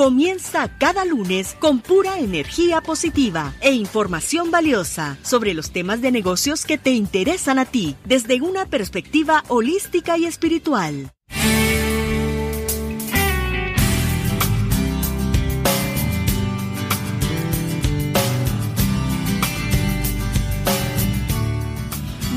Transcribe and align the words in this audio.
Comienza 0.00 0.66
cada 0.78 1.04
lunes 1.04 1.54
con 1.60 1.80
pura 1.80 2.18
energía 2.20 2.80
positiva 2.80 3.52
e 3.60 3.72
información 3.72 4.50
valiosa 4.50 5.18
sobre 5.20 5.52
los 5.52 5.72
temas 5.72 6.00
de 6.00 6.10
negocios 6.10 6.64
que 6.64 6.78
te 6.78 6.92
interesan 6.92 7.58
a 7.58 7.66
ti 7.66 7.96
desde 8.06 8.40
una 8.40 8.64
perspectiva 8.64 9.44
holística 9.48 10.16
y 10.16 10.24
espiritual. 10.24 11.12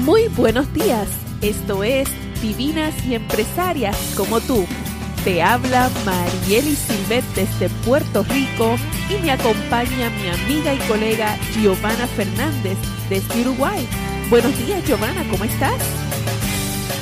Muy 0.04 0.28
buenos 0.36 0.74
días, 0.74 1.08
esto 1.42 1.86
es 1.86 2.10
Divinas 2.42 2.94
y 3.06 3.16
Empresarias 3.16 3.96
como 4.18 4.42
tú. 4.42 4.66
Te 5.24 5.42
habla 5.42 5.90
Marieli 6.06 6.76
Silvet 6.76 7.24
desde 7.34 7.70
Puerto 7.86 8.24
Rico 8.24 8.76
y 9.10 9.22
me 9.22 9.32
acompaña 9.32 10.10
mi 10.10 10.28
amiga 10.28 10.74
y 10.74 10.78
colega 10.80 11.38
Giovanna 11.54 12.08
Fernández 12.08 12.78
desde 13.08 13.40
Uruguay. 13.40 13.88
Buenos 14.30 14.52
días 14.66 14.86
Giovanna, 14.86 15.24
¿cómo 15.32 15.46
estás? 15.46 15.82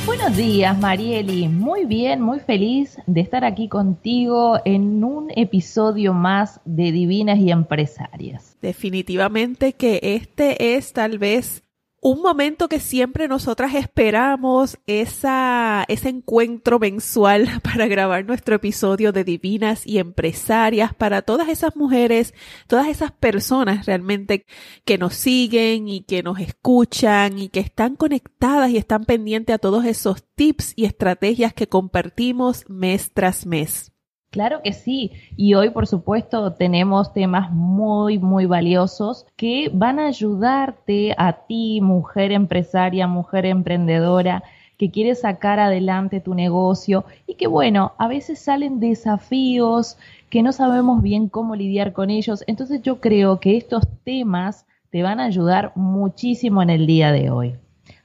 Buenos 0.05 0.37
días 0.37 0.77
Marieli, 0.77 1.47
muy 1.47 1.85
bien, 1.85 2.21
muy 2.21 2.39
feliz 2.39 2.99
de 3.07 3.21
estar 3.21 3.43
aquí 3.43 3.67
contigo 3.67 4.59
en 4.65 5.03
un 5.03 5.31
episodio 5.35 6.13
más 6.13 6.61
de 6.63 6.91
Divinas 6.91 7.39
y 7.39 7.49
Empresarias. 7.49 8.55
Definitivamente 8.61 9.73
que 9.73 9.99
este 10.03 10.75
es 10.75 10.93
tal 10.93 11.17
vez 11.17 11.63
un 12.03 12.23
momento 12.23 12.67
que 12.67 12.79
siempre 12.79 13.27
nosotras 13.27 13.75
esperamos, 13.75 14.79
esa, 14.87 15.85
ese 15.87 16.09
encuentro 16.09 16.79
mensual 16.79 17.47
para 17.63 17.85
grabar 17.85 18.25
nuestro 18.25 18.55
episodio 18.55 19.11
de 19.11 19.23
Divinas 19.23 19.85
y 19.85 19.99
Empresarias 19.99 20.95
para 20.95 21.21
todas 21.21 21.47
esas 21.47 21.75
mujeres, 21.75 22.33
todas 22.65 22.87
esas 22.87 23.11
personas 23.11 23.85
realmente 23.85 24.47
que 24.83 24.97
nos 24.97 25.13
siguen 25.13 25.87
y 25.87 26.01
que 26.01 26.23
nos 26.23 26.39
escuchan 26.39 27.37
y 27.37 27.49
que 27.49 27.59
están 27.59 27.95
conectadas 27.95 28.71
y 28.71 28.77
están 28.77 29.05
pendientes 29.05 29.53
a 29.53 29.59
todos 29.59 29.85
esos 29.85 30.23
tips 30.33 30.73
y 30.75 30.85
estrategias 30.85 31.53
que 31.53 31.67
compartimos 31.67 32.65
mes 32.67 33.11
tras 33.13 33.45
mes. 33.45 33.90
Claro 34.31 34.61
que 34.63 34.71
sí, 34.71 35.11
y 35.35 35.55
hoy 35.55 35.71
por 35.71 35.87
supuesto 35.87 36.53
tenemos 36.53 37.11
temas 37.11 37.51
muy, 37.51 38.17
muy 38.17 38.45
valiosos 38.45 39.25
que 39.35 39.69
van 39.73 39.99
a 39.99 40.07
ayudarte 40.07 41.13
a 41.17 41.33
ti, 41.33 41.81
mujer 41.81 42.31
empresaria, 42.31 43.07
mujer 43.07 43.45
emprendedora, 43.45 44.41
que 44.77 44.89
quieres 44.89 45.19
sacar 45.19 45.59
adelante 45.59 46.21
tu 46.21 46.33
negocio 46.33 47.03
y 47.27 47.33
que 47.33 47.47
bueno, 47.47 47.91
a 47.97 48.07
veces 48.07 48.39
salen 48.39 48.79
desafíos 48.79 49.97
que 50.29 50.43
no 50.43 50.53
sabemos 50.53 51.01
bien 51.01 51.27
cómo 51.27 51.57
lidiar 51.57 51.91
con 51.91 52.09
ellos. 52.09 52.45
Entonces 52.47 52.81
yo 52.81 53.01
creo 53.01 53.41
que 53.41 53.57
estos 53.57 53.83
temas 54.05 54.65
te 54.91 55.03
van 55.03 55.19
a 55.19 55.25
ayudar 55.25 55.73
muchísimo 55.75 56.63
en 56.63 56.69
el 56.69 56.87
día 56.87 57.11
de 57.11 57.31
hoy. 57.31 57.55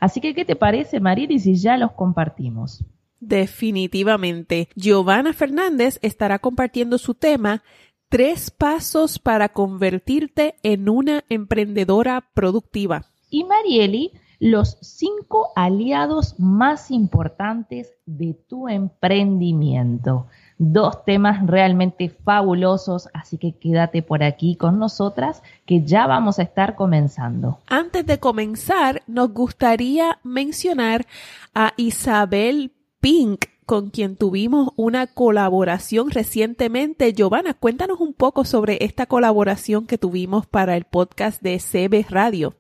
Así 0.01 0.21
que, 0.21 0.35
¿qué 0.35 0.45
te 0.45 0.57
parece, 0.57 0.99
Marili, 0.99 1.39
si 1.39 1.55
ya 1.55 1.77
los 1.77 1.93
compartimos? 1.93 2.85
Definitivamente. 3.21 4.69
Giovanna 4.75 5.33
Fernández 5.33 5.99
estará 6.03 6.39
compartiendo 6.39 6.99
su 6.99 7.15
tema 7.15 7.63
Tres 8.09 8.53
pasos 8.53 9.19
para 9.19 9.49
convertirte 9.49 10.55
en 10.63 10.89
una 10.89 11.25
emprendedora 11.29 12.25
productiva. 12.35 13.07
Y 13.31 13.43
Marieli, 13.43 14.13
los 14.39 14.79
cinco 14.81 15.49
aliados 15.57 16.39
más 16.39 16.93
importantes 16.93 17.91
de 18.07 18.35
tu 18.49 18.69
emprendimiento. 18.69 20.29
Dos 20.59 21.05
temas 21.05 21.45
realmente 21.47 22.09
fabulosos, 22.09 23.09
así 23.13 23.39
que 23.39 23.59
quédate 23.59 24.03
por 24.03 24.23
aquí 24.23 24.55
con 24.55 24.79
nosotras 24.79 25.43
que 25.67 25.83
ya 25.83 26.07
vamos 26.07 26.39
a 26.39 26.43
estar 26.45 26.77
comenzando. 26.77 27.59
Antes 27.67 28.07
de 28.07 28.21
comenzar, 28.21 29.03
nos 29.09 29.33
gustaría 29.33 30.21
mencionar 30.23 31.07
a 31.55 31.73
Isabel 31.77 32.71
Pink, 33.07 33.45
con 33.67 33.91
quien 33.91 34.17
tuvimos 34.17 34.71
una 34.75 35.07
colaboración 35.07 36.11
recientemente. 36.11 37.13
Giovanna, 37.13 37.55
cuéntanos 37.55 38.01
un 38.01 38.15
poco 38.15 38.45
sobre 38.45 38.85
esta 38.85 39.07
colaboración 39.07 39.87
que 39.87 39.97
tuvimos 39.97 40.49
para 40.49 40.77
el 40.77 40.87
podcast 40.87 41.41
de 41.41 41.61
CB 41.61 42.11
Radio. 42.11 42.57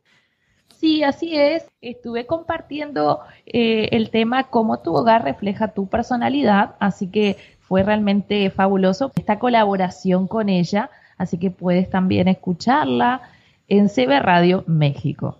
Sí, 0.69 1.03
así 1.03 1.37
es. 1.37 1.69
Estuve 1.81 2.27
compartiendo 2.27 3.23
eh, 3.45 3.89
el 3.91 4.11
tema 4.11 4.45
cómo 4.45 4.79
tu 4.79 4.95
hogar 4.95 5.25
refleja 5.25 5.75
tu 5.75 5.89
personalidad, 5.89 6.77
así 6.78 7.11
que 7.11 7.39
fue 7.59 7.83
realmente 7.83 8.49
fabuloso 8.51 9.11
esta 9.17 9.41
colaboración 9.41 10.28
con 10.28 10.49
ella, 10.49 10.91
así 11.19 11.39
que 11.39 11.51
puedes 11.51 11.91
también 11.91 12.28
escucharla 12.28 13.21
en 13.67 13.89
CB 13.89 14.21
Radio 14.21 14.63
México. 14.69 15.39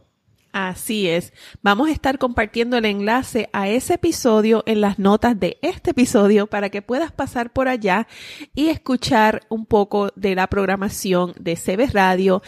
Así 0.59 1.07
es. 1.07 1.35
Vamos 1.61 1.91
a 1.91 1.93
estar 1.93 2.17
compartiendo 2.17 2.79
el 2.79 2.87
enlace 2.87 3.51
a 3.53 3.69
ese 3.69 3.93
episodio 3.93 4.63
en 4.65 4.81
las 4.81 4.99
notas 4.99 5.39
de 5.39 5.59
este 5.61 5.91
episodio 5.91 6.47
para 6.47 6.71
que 6.71 6.81
puedas 6.81 7.13
pasar 7.13 7.51
por 7.51 7.69
allá 7.69 8.07
y 8.55 8.69
escuchar 8.69 9.43
un 9.51 9.67
poco 9.67 10.09
de 10.17 10.35
la 10.35 10.47
programación 10.47 11.35
de 11.39 11.57
CB 11.57 11.93
Radio 11.93 12.41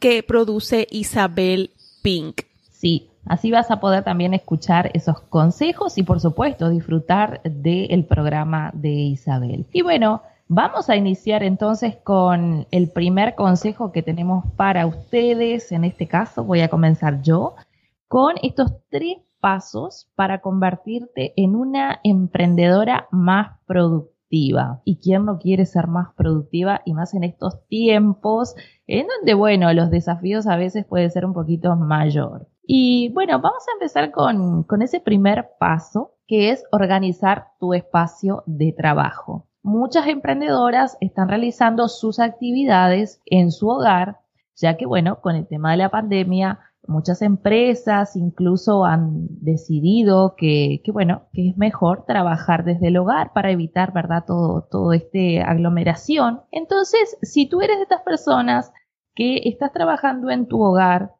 que 0.00 0.24
produce 0.24 0.88
Isabel 0.90 1.70
Pink. 2.02 2.40
Sí, 2.72 3.10
así 3.26 3.52
vas 3.52 3.70
a 3.70 3.78
poder 3.78 4.02
también 4.02 4.34
escuchar 4.34 4.90
esos 4.92 5.20
consejos 5.20 5.98
y 5.98 6.02
por 6.02 6.18
supuesto 6.18 6.68
disfrutar 6.68 7.42
del 7.44 8.04
programa 8.06 8.72
de 8.74 8.90
Isabel. 8.90 9.66
Y 9.72 9.82
bueno, 9.82 10.22
Vamos 10.48 10.90
a 10.90 10.96
iniciar 10.96 11.42
entonces 11.42 11.96
con 11.96 12.66
el 12.70 12.90
primer 12.90 13.34
consejo 13.34 13.90
que 13.90 14.02
tenemos 14.02 14.44
para 14.56 14.86
ustedes. 14.86 15.72
En 15.72 15.84
este 15.84 16.06
caso 16.06 16.44
voy 16.44 16.60
a 16.60 16.68
comenzar 16.68 17.22
yo 17.22 17.54
con 18.08 18.34
estos 18.42 18.72
tres 18.90 19.18
pasos 19.40 20.10
para 20.14 20.40
convertirte 20.40 21.32
en 21.36 21.56
una 21.56 22.00
emprendedora 22.04 23.08
más 23.10 23.58
productiva. 23.66 24.82
¿Y 24.84 24.98
quién 24.98 25.24
no 25.24 25.38
quiere 25.38 25.64
ser 25.64 25.86
más 25.86 26.12
productiva? 26.14 26.82
Y 26.84 26.92
más 26.92 27.14
en 27.14 27.24
estos 27.24 27.66
tiempos 27.68 28.54
en 28.86 29.06
donde, 29.06 29.34
bueno, 29.34 29.72
los 29.72 29.90
desafíos 29.90 30.46
a 30.46 30.56
veces 30.56 30.84
pueden 30.84 31.10
ser 31.10 31.24
un 31.24 31.32
poquito 31.32 31.74
mayor. 31.76 32.48
Y 32.64 33.10
bueno, 33.14 33.40
vamos 33.40 33.64
a 33.68 33.72
empezar 33.72 34.10
con, 34.10 34.64
con 34.64 34.82
ese 34.82 35.00
primer 35.00 35.50
paso 35.58 36.14
que 36.26 36.50
es 36.50 36.64
organizar 36.72 37.48
tu 37.58 37.74
espacio 37.74 38.42
de 38.46 38.72
trabajo 38.72 39.46
muchas 39.62 40.06
emprendedoras 40.08 40.96
están 41.00 41.28
realizando 41.28 41.88
sus 41.88 42.18
actividades 42.18 43.20
en 43.26 43.50
su 43.50 43.68
hogar, 43.68 44.18
ya 44.56 44.76
que, 44.76 44.86
bueno, 44.86 45.20
con 45.20 45.36
el 45.36 45.46
tema 45.46 45.70
de 45.72 45.78
la 45.78 45.90
pandemia, 45.90 46.60
muchas 46.86 47.22
empresas 47.22 48.16
incluso 48.16 48.84
han 48.84 49.28
decidido 49.40 50.34
que, 50.36 50.82
bueno, 50.92 51.28
que 51.32 51.50
es 51.50 51.56
mejor 51.56 52.04
trabajar 52.06 52.64
desde 52.64 52.88
el 52.88 52.96
hogar 52.96 53.32
para 53.32 53.50
evitar, 53.50 53.92
¿verdad?, 53.92 54.24
todo, 54.26 54.66
todo 54.70 54.92
este 54.92 55.42
aglomeración. 55.42 56.42
Entonces, 56.50 57.16
si 57.22 57.46
tú 57.46 57.60
eres 57.60 57.76
de 57.76 57.84
estas 57.84 58.02
personas 58.02 58.72
que 59.14 59.42
estás 59.44 59.72
trabajando 59.72 60.30
en 60.30 60.46
tu 60.46 60.60
hogar, 60.60 61.12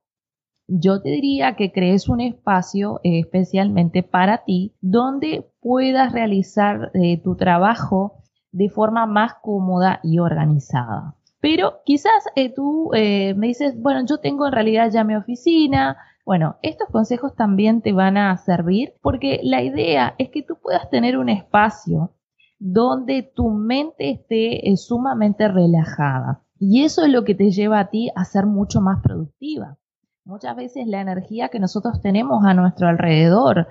yo 0.67 1.03
te 1.03 1.11
diría 1.11 1.55
que 1.55 1.73
crees 1.73 2.09
un 2.09 2.21
espacio 2.21 3.00
especialmente 3.03 4.03
para 4.03 4.44
ti 4.44 4.75
donde 4.81 5.50
puedas 5.61 6.12
realizar 6.12 6.91
eh, 6.94 7.21
tu 7.23 7.37
trabajo 7.37 8.22
de 8.53 8.69
forma 8.69 9.07
más 9.07 9.35
cómoda 9.43 9.99
y 10.03 10.19
organizada. 10.19 11.17
Pero 11.43 11.81
quizás 11.85 12.25
eh, 12.37 12.55
tú 12.55 12.91
eh, 12.95 13.35
me 13.35 13.49
dices, 13.49 13.75
bueno, 13.77 14.07
yo 14.07 14.19
tengo 14.19 14.47
en 14.47 14.53
realidad 14.53 14.91
ya 14.91 15.03
mi 15.03 15.17
oficina, 15.17 15.97
Bueno, 16.25 16.55
estos 16.63 16.89
consejos 16.89 17.35
también 17.35 17.83
te 17.83 17.93
van 17.93 18.17
a 18.17 18.37
servir 18.37 18.95
porque 19.03 19.41
la 19.43 19.61
idea 19.61 20.15
es 20.19 20.31
que 20.31 20.45
tú 20.45 20.55
puedas 20.63 20.89
tener 20.89 21.19
un 21.19 21.29
espacio 21.29 22.13
donde 22.61 23.25
tu 23.25 23.51
mente 23.51 24.11
esté 24.11 24.71
eh, 24.71 24.77
sumamente 24.77 25.49
relajada. 25.49 26.43
Y 26.61 26.85
eso 26.85 27.05
es 27.05 27.11
lo 27.11 27.25
que 27.25 27.35
te 27.35 27.51
lleva 27.51 27.81
a 27.81 27.91
ti 27.91 28.13
a 28.15 28.25
ser 28.25 28.47
mucho 28.47 28.81
más 28.81 29.03
productiva. 29.03 29.79
Muchas 30.25 30.55
veces 30.55 30.87
la 30.87 31.01
energía 31.01 31.49
que 31.49 31.59
nosotros 31.59 32.01
tenemos 32.01 32.45
a 32.45 32.55
nuestro 32.55 32.87
alrededor 32.87 33.67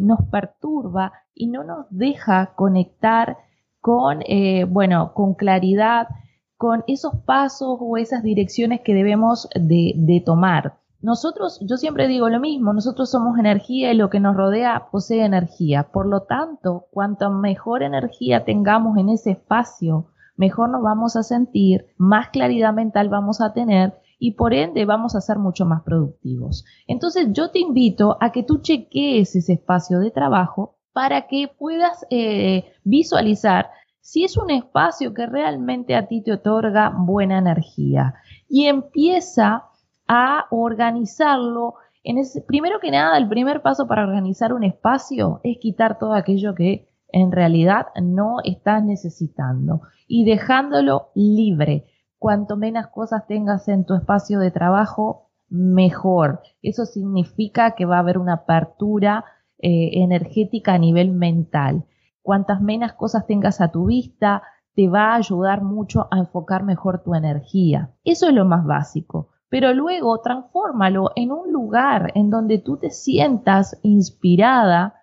nos 0.00 0.18
perturba 0.30 1.12
y 1.32 1.46
no 1.46 1.64
nos 1.64 1.86
deja 1.88 2.54
conectar 2.56 3.38
con, 3.84 4.22
eh, 4.24 4.64
bueno, 4.64 5.12
con 5.12 5.34
claridad, 5.34 6.08
con 6.56 6.84
esos 6.86 7.16
pasos 7.26 7.76
o 7.78 7.98
esas 7.98 8.22
direcciones 8.22 8.80
que 8.80 8.94
debemos 8.94 9.46
de 9.54 10.22
tomar. 10.24 10.78
Nosotros, 11.02 11.60
yo 11.60 11.76
siempre 11.76 12.08
digo 12.08 12.30
lo 12.30 12.40
mismo, 12.40 12.72
nosotros 12.72 13.10
somos 13.10 13.38
energía 13.38 13.92
y 13.92 13.94
lo 13.94 14.08
que 14.08 14.20
nos 14.20 14.38
rodea 14.38 14.88
posee 14.90 15.22
energía. 15.22 15.90
Por 15.92 16.06
lo 16.06 16.22
tanto, 16.22 16.86
cuanto 16.90 17.28
mejor 17.28 17.82
energía 17.82 18.46
tengamos 18.46 18.96
en 18.96 19.10
ese 19.10 19.32
espacio, 19.32 20.06
mejor 20.34 20.70
nos 20.70 20.82
vamos 20.82 21.14
a 21.16 21.22
sentir, 21.22 21.88
más 21.98 22.30
claridad 22.30 22.72
mental 22.72 23.10
vamos 23.10 23.42
a 23.42 23.52
tener 23.52 23.92
y 24.18 24.30
por 24.30 24.54
ende 24.54 24.86
vamos 24.86 25.14
a 25.14 25.20
ser 25.20 25.38
mucho 25.38 25.66
más 25.66 25.82
productivos. 25.82 26.64
Entonces 26.86 27.28
yo 27.32 27.50
te 27.50 27.58
invito 27.58 28.16
a 28.18 28.32
que 28.32 28.44
tú 28.44 28.62
chequees 28.62 29.36
ese 29.36 29.52
espacio 29.52 29.98
de 29.98 30.10
trabajo 30.10 30.73
para 30.94 31.26
que 31.26 31.48
puedas 31.48 32.06
eh, 32.08 32.72
visualizar 32.84 33.68
si 34.00 34.24
es 34.24 34.36
un 34.36 34.50
espacio 34.50 35.12
que 35.12 35.26
realmente 35.26 35.96
a 35.96 36.06
ti 36.06 36.22
te 36.22 36.32
otorga 36.32 36.94
buena 36.96 37.38
energía. 37.38 38.14
Y 38.48 38.66
empieza 38.66 39.64
a 40.06 40.46
organizarlo. 40.50 41.74
En 42.04 42.18
ese, 42.18 42.42
primero 42.42 42.78
que 42.80 42.90
nada, 42.90 43.18
el 43.18 43.28
primer 43.28 43.60
paso 43.60 43.88
para 43.88 44.04
organizar 44.04 44.52
un 44.52 44.62
espacio 44.62 45.40
es 45.42 45.58
quitar 45.58 45.98
todo 45.98 46.14
aquello 46.14 46.54
que 46.54 46.88
en 47.08 47.32
realidad 47.32 47.86
no 48.00 48.36
estás 48.44 48.84
necesitando 48.84 49.80
y 50.06 50.24
dejándolo 50.24 51.10
libre. 51.14 51.86
Cuanto 52.18 52.56
menos 52.56 52.86
cosas 52.88 53.26
tengas 53.26 53.66
en 53.68 53.84
tu 53.84 53.94
espacio 53.94 54.38
de 54.38 54.52
trabajo, 54.52 55.30
mejor. 55.48 56.42
Eso 56.62 56.84
significa 56.84 57.72
que 57.72 57.84
va 57.84 57.96
a 57.96 58.00
haber 58.00 58.18
una 58.18 58.34
apertura 58.34 59.24
eh, 59.58 59.90
energética 60.02 60.74
a 60.74 60.78
nivel 60.78 61.12
mental. 61.12 61.84
Cuantas 62.22 62.60
menos 62.60 62.92
cosas 62.94 63.26
tengas 63.26 63.60
a 63.60 63.70
tu 63.70 63.86
vista, 63.86 64.42
te 64.74 64.88
va 64.88 65.12
a 65.12 65.16
ayudar 65.16 65.62
mucho 65.62 66.08
a 66.10 66.18
enfocar 66.18 66.64
mejor 66.64 67.02
tu 67.02 67.14
energía. 67.14 67.94
Eso 68.04 68.28
es 68.28 68.34
lo 68.34 68.44
más 68.44 68.64
básico 68.64 69.34
pero 69.54 69.72
luego 69.72 70.20
transfórmalo 70.20 71.12
en 71.14 71.30
un 71.30 71.52
lugar 71.52 72.10
en 72.16 72.28
donde 72.28 72.58
tú 72.58 72.76
te 72.76 72.90
sientas 72.90 73.78
inspirada 73.84 75.00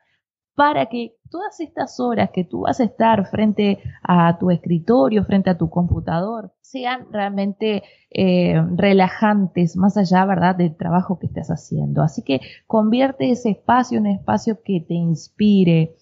para 0.55 0.87
que 0.87 1.15
todas 1.31 1.59
estas 1.59 1.99
horas 1.99 2.29
que 2.31 2.43
tú 2.43 2.61
vas 2.61 2.79
a 2.79 2.83
estar 2.83 3.25
frente 3.27 3.79
a 4.03 4.37
tu 4.37 4.51
escritorio, 4.51 5.23
frente 5.23 5.49
a 5.49 5.57
tu 5.57 5.69
computador, 5.69 6.51
sean 6.61 7.07
realmente 7.11 7.83
eh, 8.11 8.61
relajantes, 8.75 9.75
más 9.75 9.97
allá, 9.97 10.25
¿verdad?, 10.25 10.55
del 10.55 10.75
trabajo 10.75 11.17
que 11.17 11.27
estés 11.27 11.49
haciendo. 11.49 12.03
Así 12.03 12.21
que 12.21 12.41
convierte 12.67 13.31
ese 13.31 13.49
espacio 13.49 13.97
en 13.97 14.05
un 14.05 14.11
espacio 14.11 14.59
que 14.63 14.85
te 14.87 14.93
inspire. 14.93 15.95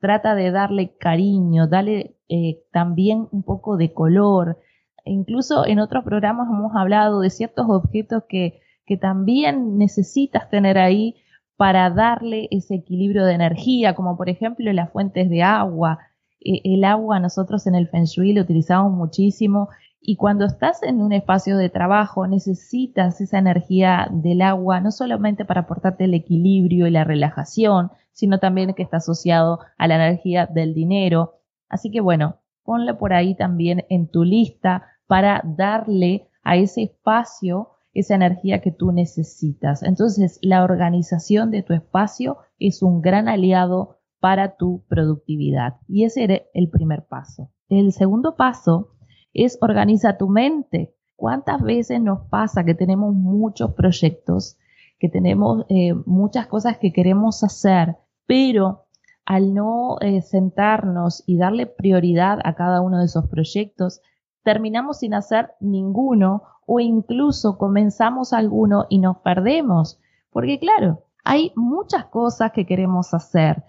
Trata 0.00 0.34
de 0.34 0.50
darle 0.50 0.96
cariño, 0.98 1.68
dale 1.68 2.16
eh, 2.28 2.62
también 2.72 3.28
un 3.30 3.44
poco 3.44 3.76
de 3.76 3.94
color, 3.94 4.58
Incluso 5.04 5.66
en 5.66 5.78
otros 5.80 6.04
programas 6.04 6.48
hemos 6.48 6.74
hablado 6.76 7.20
de 7.20 7.30
ciertos 7.30 7.66
objetos 7.68 8.24
que, 8.28 8.60
que 8.86 8.96
también 8.96 9.78
necesitas 9.78 10.48
tener 10.48 10.78
ahí 10.78 11.16
para 11.62 11.90
darle 11.90 12.48
ese 12.50 12.74
equilibrio 12.74 13.24
de 13.24 13.34
energía, 13.34 13.94
como 13.94 14.16
por 14.16 14.28
ejemplo 14.28 14.72
las 14.72 14.90
fuentes 14.90 15.30
de 15.30 15.44
agua. 15.44 16.00
E, 16.40 16.60
el 16.64 16.82
agua 16.82 17.20
nosotros 17.20 17.68
en 17.68 17.76
el 17.76 17.86
Feng 17.86 18.06
Shui 18.06 18.32
lo 18.32 18.42
utilizamos 18.42 18.92
muchísimo 18.92 19.68
y 20.00 20.16
cuando 20.16 20.44
estás 20.44 20.82
en 20.82 21.00
un 21.00 21.12
espacio 21.12 21.56
de 21.56 21.68
trabajo 21.68 22.26
necesitas 22.26 23.20
esa 23.20 23.38
energía 23.38 24.08
del 24.10 24.42
agua 24.42 24.80
no 24.80 24.90
solamente 24.90 25.44
para 25.44 25.60
aportarte 25.60 26.06
el 26.06 26.14
equilibrio 26.14 26.88
y 26.88 26.90
la 26.90 27.04
relajación, 27.04 27.92
sino 28.10 28.40
también 28.40 28.74
que 28.74 28.82
está 28.82 28.96
asociado 28.96 29.60
a 29.78 29.86
la 29.86 29.94
energía 29.94 30.46
del 30.46 30.74
dinero. 30.74 31.34
Así 31.68 31.92
que 31.92 32.00
bueno, 32.00 32.38
ponle 32.64 32.94
por 32.94 33.12
ahí 33.12 33.36
también 33.36 33.84
en 33.88 34.08
tu 34.08 34.24
lista 34.24 34.82
para 35.06 35.40
darle 35.44 36.26
a 36.42 36.56
ese 36.56 36.82
espacio 36.82 37.71
esa 37.94 38.14
energía 38.14 38.60
que 38.60 38.72
tú 38.72 38.92
necesitas. 38.92 39.82
Entonces, 39.82 40.38
la 40.42 40.64
organización 40.64 41.50
de 41.50 41.62
tu 41.62 41.74
espacio 41.74 42.38
es 42.58 42.82
un 42.82 43.00
gran 43.00 43.28
aliado 43.28 43.98
para 44.20 44.56
tu 44.56 44.84
productividad. 44.88 45.74
Y 45.88 46.04
ese 46.04 46.24
era 46.24 46.42
el 46.54 46.70
primer 46.70 47.06
paso. 47.06 47.50
El 47.68 47.92
segundo 47.92 48.36
paso 48.36 48.92
es 49.34 49.58
organiza 49.60 50.16
tu 50.16 50.28
mente. 50.28 50.94
¿Cuántas 51.16 51.62
veces 51.62 52.00
nos 52.00 52.28
pasa 52.28 52.64
que 52.64 52.74
tenemos 52.74 53.14
muchos 53.14 53.74
proyectos, 53.74 54.58
que 54.98 55.08
tenemos 55.08 55.66
eh, 55.68 55.94
muchas 56.06 56.46
cosas 56.46 56.78
que 56.78 56.92
queremos 56.92 57.42
hacer, 57.44 57.96
pero 58.26 58.86
al 59.24 59.54
no 59.54 59.98
eh, 60.00 60.22
sentarnos 60.22 61.22
y 61.26 61.36
darle 61.36 61.66
prioridad 61.66 62.38
a 62.44 62.54
cada 62.54 62.80
uno 62.80 62.98
de 62.98 63.06
esos 63.06 63.28
proyectos, 63.28 64.00
terminamos 64.42 64.98
sin 64.98 65.14
hacer 65.14 65.52
ninguno 65.60 66.42
o 66.66 66.80
incluso 66.80 67.58
comenzamos 67.58 68.32
alguno 68.32 68.86
y 68.88 68.98
nos 68.98 69.18
perdemos. 69.18 70.00
Porque 70.30 70.58
claro, 70.58 71.04
hay 71.24 71.52
muchas 71.56 72.06
cosas 72.06 72.52
que 72.52 72.66
queremos 72.66 73.14
hacer, 73.14 73.64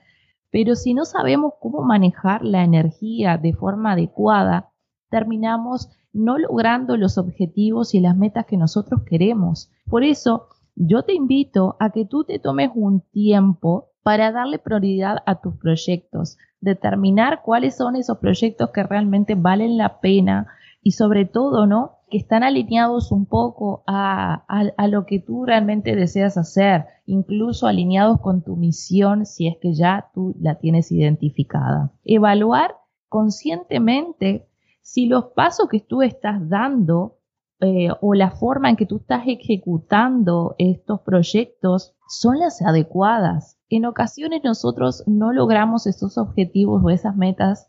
pero 0.51 0.75
si 0.75 0.93
no 0.93 1.05
sabemos 1.05 1.53
cómo 1.59 1.81
manejar 1.81 2.43
la 2.43 2.63
energía 2.63 3.37
de 3.37 3.53
forma 3.53 3.93
adecuada, 3.93 4.71
terminamos 5.09 5.89
no 6.13 6.37
logrando 6.37 6.95
los 6.95 7.17
objetivos 7.17 7.95
y 7.95 7.99
las 7.99 8.15
metas 8.15 8.45
que 8.45 8.57
nosotros 8.57 9.01
queremos. 9.03 9.71
Por 9.89 10.03
eso, 10.03 10.47
yo 10.75 11.03
te 11.03 11.13
invito 11.13 11.75
a 11.79 11.89
que 11.89 12.05
tú 12.05 12.23
te 12.23 12.39
tomes 12.39 12.71
un 12.75 13.01
tiempo 13.11 13.89
para 14.03 14.31
darle 14.31 14.59
prioridad 14.59 15.17
a 15.25 15.41
tus 15.41 15.55
proyectos, 15.57 16.37
determinar 16.61 17.41
cuáles 17.43 17.75
son 17.77 17.95
esos 17.95 18.17
proyectos 18.17 18.69
que 18.71 18.83
realmente 18.83 19.35
valen 19.35 19.77
la 19.77 19.99
pena 20.01 20.47
y 20.81 20.91
sobre 20.91 21.25
todo, 21.25 21.65
¿no? 21.65 21.99
Que 22.13 22.19
están 22.19 22.43
alineados 22.43 23.11
un 23.11 23.25
poco 23.25 23.83
a, 23.87 24.45
a, 24.77 24.87
lo 24.87 25.07
que 25.07 25.17
tú 25.17 25.45
realmente 25.45 25.95
deseas 25.95 26.37
hacer, 26.37 26.85
incluso 27.07 27.65
alineados 27.65 28.21
con 28.21 28.43
tu 28.43 28.55
misión 28.55 29.25
si 29.25 29.47
es 29.47 29.57
que 29.59 29.73
ya 29.73 30.11
tú 30.13 30.35
la 30.39 30.59
tienes 30.59 30.91
identificada. 30.91 31.91
Evaluar 32.03 32.75
conscientemente 33.09 34.47
si 34.83 35.07
los 35.07 35.31
pasos 35.35 35.67
que 35.71 35.79
tú 35.79 36.03
estás 36.03 36.47
dando 36.49 37.17
eh, 37.61 37.89
o 37.99 38.13
la 38.13 38.29
forma 38.29 38.69
en 38.69 38.75
que 38.75 38.85
tú 38.85 38.97
estás 38.97 39.23
ejecutando 39.25 40.53
estos 40.59 41.01
proyectos 41.01 41.95
son 42.07 42.37
las 42.37 42.61
adecuadas. 42.61 43.57
En 43.69 43.85
ocasiones 43.87 44.43
nosotros 44.43 45.03
no 45.07 45.33
logramos 45.33 45.87
esos 45.87 46.19
objetivos 46.19 46.83
o 46.83 46.91
esas 46.91 47.15
metas 47.15 47.67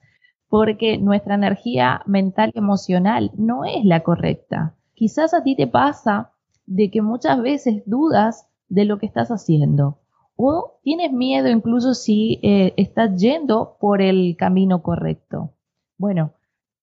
porque 0.55 0.99
nuestra 0.99 1.35
energía 1.35 2.03
mental 2.07 2.53
y 2.55 2.59
emocional 2.59 3.33
no 3.37 3.65
es 3.65 3.85
la 3.85 4.05
correcta. 4.05 4.77
Quizás 4.95 5.35
a 5.35 5.43
ti 5.43 5.57
te 5.57 5.67
pasa 5.67 6.31
de 6.65 6.93
que 6.93 7.03
muchas 7.03 7.43
veces 7.43 7.83
dudas 7.87 8.49
de 8.69 8.85
lo 8.85 9.01
que 9.01 9.07
estás 9.07 9.31
haciendo 9.31 9.99
o 10.37 10.79
tienes 10.85 11.11
miedo 11.11 11.49
incluso 11.49 11.95
si 11.95 12.39
eh, 12.45 12.73
estás 12.77 13.21
yendo 13.21 13.79
por 13.81 14.01
el 14.01 14.37
camino 14.39 14.81
correcto. 14.81 15.55
Bueno, 15.99 16.35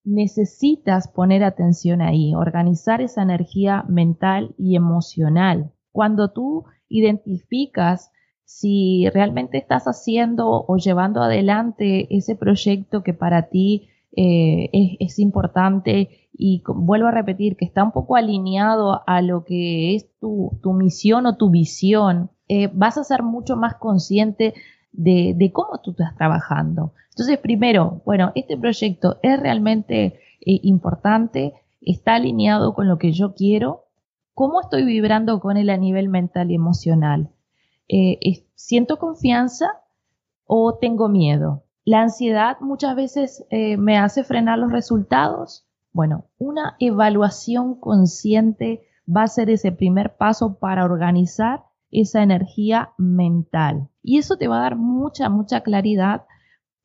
necesitas 0.03 1.07
poner 1.07 1.41
atención 1.41 2.01
ahí, 2.01 2.35
organizar 2.35 2.99
esa 2.99 3.21
energía 3.21 3.85
mental 3.87 4.53
y 4.57 4.75
emocional. 4.75 5.71
Cuando 5.93 6.33
tú 6.33 6.65
identificas 6.89 8.11
si 8.53 9.09
realmente 9.09 9.57
estás 9.57 9.85
haciendo 9.85 10.65
o 10.67 10.77
llevando 10.77 11.21
adelante 11.23 12.15
ese 12.15 12.35
proyecto 12.35 13.01
que 13.01 13.13
para 13.13 13.49
ti 13.49 13.89
eh, 14.15 14.69
es, 14.99 15.19
importante 15.19 16.29
y 16.33 16.61
vuelvo 16.67 17.07
a 17.07 17.11
repetir 17.11 17.55
que 17.55 17.65
está 17.65 17.83
un 17.83 17.91
poco 17.91 18.17
alineado 18.17 19.03
a 19.07 19.21
lo 19.21 19.45
que 19.45 19.95
es 19.95 20.09
tu, 20.19 20.59
misión 20.73 21.25
o 21.25 21.37
tu 21.37 21.49
visión, 21.49 22.29
eh, 22.49 22.69
vas 22.73 22.97
a 22.97 23.05
ser 23.05 23.23
mucho 23.23 23.55
más 23.55 23.75
consciente 23.75 24.53
de, 24.91 25.51
cómo 25.53 25.79
tú 25.81 25.91
estás 25.91 26.15
trabajando. 26.17 26.93
Entonces, 27.11 27.37
primero, 27.39 28.01
bueno, 28.05 28.31
este 28.35 28.57
proyecto 28.57 29.17
es 29.23 29.39
realmente 29.39 30.19
eh, 30.41 30.59
importante, 30.63 31.53
está 31.79 32.15
alineado 32.15 32.73
con 32.73 32.87
lo 32.87 32.97
que 32.97 33.13
yo 33.13 33.33
quiero, 33.33 33.85
cómo 34.33 34.61
estoy 34.61 34.83
vibrando 34.83 35.39
con 35.39 35.55
él 35.57 35.69
a 35.69 35.77
nivel 35.77 36.09
mental 36.09 36.51
y 36.51 36.55
emocional. 36.55 37.31
Eh, 37.87 38.45
¿siento 38.55 38.97
confianza 38.97 39.81
o 40.45 40.77
tengo 40.77 41.09
miedo? 41.09 41.63
La 41.83 42.01
ansiedad 42.01 42.57
muchas 42.61 42.95
veces 42.95 43.45
eh, 43.49 43.77
me 43.77 43.97
hace 43.97 44.23
frenar 44.23 44.59
los 44.59 44.71
resultados. 44.71 45.67
Bueno, 45.93 46.25
una 46.37 46.75
evaluación 46.79 47.75
consciente 47.75 48.87
va 49.05 49.23
a 49.23 49.27
ser 49.27 49.49
ese 49.49 49.71
primer 49.71 50.15
paso 50.15 50.59
para 50.59 50.85
organizar 50.85 51.63
esa 51.91 52.23
energía 52.23 52.91
mental. 52.97 53.89
Y 54.01 54.17
eso 54.17 54.37
te 54.37 54.47
va 54.47 54.57
a 54.57 54.61
dar 54.61 54.75
mucha, 54.75 55.29
mucha 55.29 55.61
claridad 55.61 56.25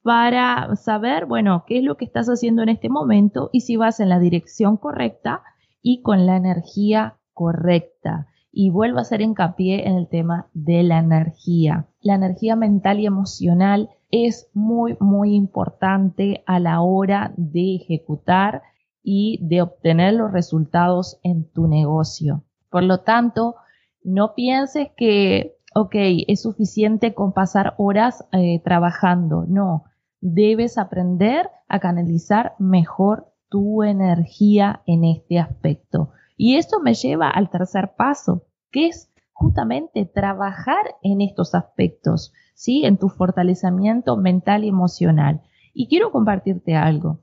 para 0.03 0.75
saber, 0.77 1.27
bueno, 1.27 1.65
qué 1.67 1.79
es 1.79 1.85
lo 1.85 1.97
que 1.97 2.05
estás 2.05 2.29
haciendo 2.29 2.63
en 2.63 2.69
este 2.69 2.89
momento 2.89 3.51
y 3.53 3.61
si 3.61 3.77
vas 3.77 4.01
en 4.01 4.09
la 4.09 4.19
dirección 4.19 4.77
correcta 4.77 5.43
y 5.83 6.03
con 6.03 6.27
la 6.27 6.37
energía 6.37 7.17
correcta. 7.33 8.29
Y 8.59 8.71
vuelvo 8.71 8.97
a 8.97 9.03
hacer 9.03 9.21
hincapié 9.21 9.87
en 9.87 9.97
el 9.97 10.09
tema 10.09 10.49
de 10.55 10.83
la 10.83 10.99
energía. 10.99 11.89
La 12.01 12.15
energía 12.15 12.57
mental 12.57 13.01
y 13.01 13.05
emocional 13.05 13.91
es 14.11 14.49
muy, 14.55 14.97
muy 14.99 15.35
importante 15.35 16.43
a 16.47 16.59
la 16.59 16.81
hora 16.81 17.35
de 17.37 17.75
ejecutar 17.75 18.63
y 19.03 19.41
de 19.43 19.61
obtener 19.61 20.15
los 20.15 20.33
resultados 20.33 21.21
en 21.23 21.51
tu 21.53 21.69
negocio. 21.69 22.45
Por 22.71 22.85
lo 22.85 23.01
tanto, 23.01 23.57
no 24.03 24.35
pienses 24.35 24.89
que, 24.97 25.59
ok, 25.75 25.95
es 26.27 26.41
suficiente 26.41 27.13
con 27.13 27.35
pasar 27.35 27.75
horas 27.77 28.25
eh, 28.33 28.63
trabajando. 28.65 29.45
No, 29.47 29.85
debes 30.23 30.79
aprender 30.79 31.51
a 31.69 31.79
canalizar 31.79 32.55
mejor 32.59 33.35
tu 33.51 33.83
energía 33.83 34.81
en 34.87 35.05
este 35.05 35.39
aspecto. 35.39 36.13
Y 36.37 36.57
esto 36.57 36.81
me 36.81 36.95
lleva 36.95 37.31
al 37.31 37.51
tercer 37.51 37.95
paso, 37.97 38.46
que 38.71 38.87
es 38.89 39.11
justamente 39.33 40.07
trabajar 40.07 40.97
en 41.03 41.21
estos 41.21 41.55
aspectos, 41.55 42.33
¿sí? 42.55 42.85
En 42.85 42.97
tu 42.97 43.09
fortalecimiento 43.09 44.17
mental 44.17 44.65
y 44.65 44.69
emocional. 44.69 45.43
Y 45.75 45.89
quiero 45.89 46.11
compartirte 46.11 46.75
algo. 46.75 47.21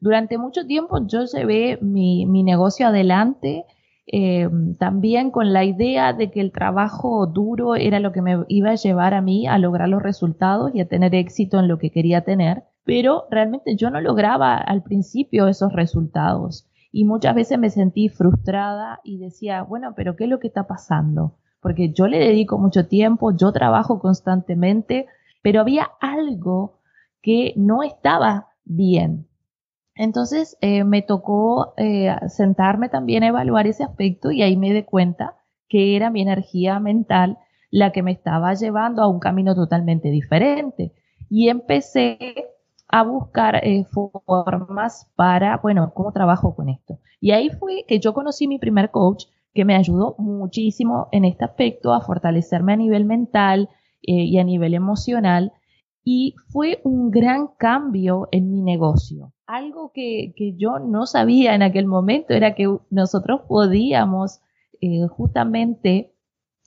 Durante 0.00 0.38
mucho 0.38 0.64
tiempo 0.66 1.04
yo 1.06 1.24
llevé 1.24 1.78
mi, 1.82 2.24
mi 2.26 2.44
negocio 2.44 2.86
adelante 2.86 3.64
eh, 4.10 4.48
también 4.78 5.30
con 5.30 5.52
la 5.52 5.64
idea 5.64 6.14
de 6.14 6.30
que 6.30 6.40
el 6.40 6.50
trabajo 6.50 7.26
duro 7.26 7.74
era 7.74 8.00
lo 8.00 8.10
que 8.10 8.22
me 8.22 8.44
iba 8.48 8.70
a 8.70 8.76
llevar 8.76 9.12
a 9.12 9.20
mí 9.20 9.46
a 9.46 9.58
lograr 9.58 9.90
los 9.90 10.02
resultados 10.02 10.70
y 10.74 10.80
a 10.80 10.88
tener 10.88 11.14
éxito 11.14 11.58
en 11.58 11.68
lo 11.68 11.78
que 11.78 11.90
quería 11.90 12.22
tener, 12.22 12.62
pero 12.84 13.24
realmente 13.30 13.76
yo 13.76 13.90
no 13.90 14.00
lograba 14.00 14.56
al 14.56 14.82
principio 14.82 15.46
esos 15.46 15.74
resultados 15.74 16.67
y 16.90 17.04
muchas 17.04 17.34
veces 17.34 17.58
me 17.58 17.70
sentí 17.70 18.08
frustrada 18.08 19.00
y 19.04 19.18
decía, 19.18 19.62
bueno, 19.62 19.92
pero 19.94 20.16
¿qué 20.16 20.24
es 20.24 20.30
lo 20.30 20.38
que 20.40 20.48
está 20.48 20.66
pasando? 20.66 21.36
Porque 21.60 21.92
yo 21.92 22.06
le 22.06 22.18
dedico 22.18 22.58
mucho 22.58 22.86
tiempo, 22.86 23.36
yo 23.36 23.52
trabajo 23.52 24.00
constantemente, 24.00 25.06
pero 25.42 25.60
había 25.60 25.90
algo 26.00 26.78
que 27.20 27.52
no 27.56 27.82
estaba 27.82 28.48
bien. 28.64 29.26
Entonces 29.94 30.56
eh, 30.60 30.84
me 30.84 31.02
tocó 31.02 31.74
eh, 31.76 32.14
sentarme 32.28 32.88
también 32.88 33.24
a 33.24 33.28
evaluar 33.28 33.66
ese 33.66 33.82
aspecto 33.82 34.30
y 34.30 34.42
ahí 34.42 34.56
me 34.56 34.72
di 34.72 34.84
cuenta 34.84 35.34
que 35.68 35.96
era 35.96 36.10
mi 36.10 36.22
energía 36.22 36.78
mental 36.78 37.38
la 37.70 37.92
que 37.92 38.02
me 38.02 38.12
estaba 38.12 38.54
llevando 38.54 39.02
a 39.02 39.08
un 39.08 39.18
camino 39.18 39.54
totalmente 39.54 40.10
diferente. 40.10 40.92
Y 41.28 41.48
empecé 41.48 42.18
a 42.88 43.02
buscar 43.02 43.56
eh, 43.56 43.84
formas 43.84 45.10
para, 45.14 45.58
bueno, 45.58 45.92
¿cómo 45.94 46.12
trabajo 46.12 46.54
con 46.54 46.68
esto? 46.68 46.98
Y 47.20 47.32
ahí 47.32 47.50
fue 47.50 47.84
que 47.86 48.00
yo 48.00 48.14
conocí 48.14 48.48
mi 48.48 48.58
primer 48.58 48.90
coach 48.90 49.26
que 49.54 49.64
me 49.64 49.76
ayudó 49.76 50.14
muchísimo 50.18 51.08
en 51.12 51.24
este 51.24 51.44
aspecto 51.44 51.92
a 51.92 52.00
fortalecerme 52.00 52.72
a 52.72 52.76
nivel 52.76 53.04
mental 53.04 53.68
y 54.00 54.38
a 54.38 54.44
nivel 54.44 54.74
emocional. 54.74 55.52
Y 56.04 56.36
fue 56.48 56.80
un 56.84 57.10
gran 57.10 57.48
cambio 57.58 58.28
en 58.30 58.50
mi 58.50 58.62
negocio 58.62 59.32
algo 59.48 59.92
que, 59.92 60.34
yo 60.56 60.78
no 60.78 61.06
sabía 61.06 61.54
en 61.54 61.62
aquel 61.62 61.86
momento 61.86 62.34
era 62.34 62.54
que 62.54 62.68
nosotros 62.90 63.40
podíamos 63.48 64.40
eh, 64.80 65.06
justamente 65.08 66.12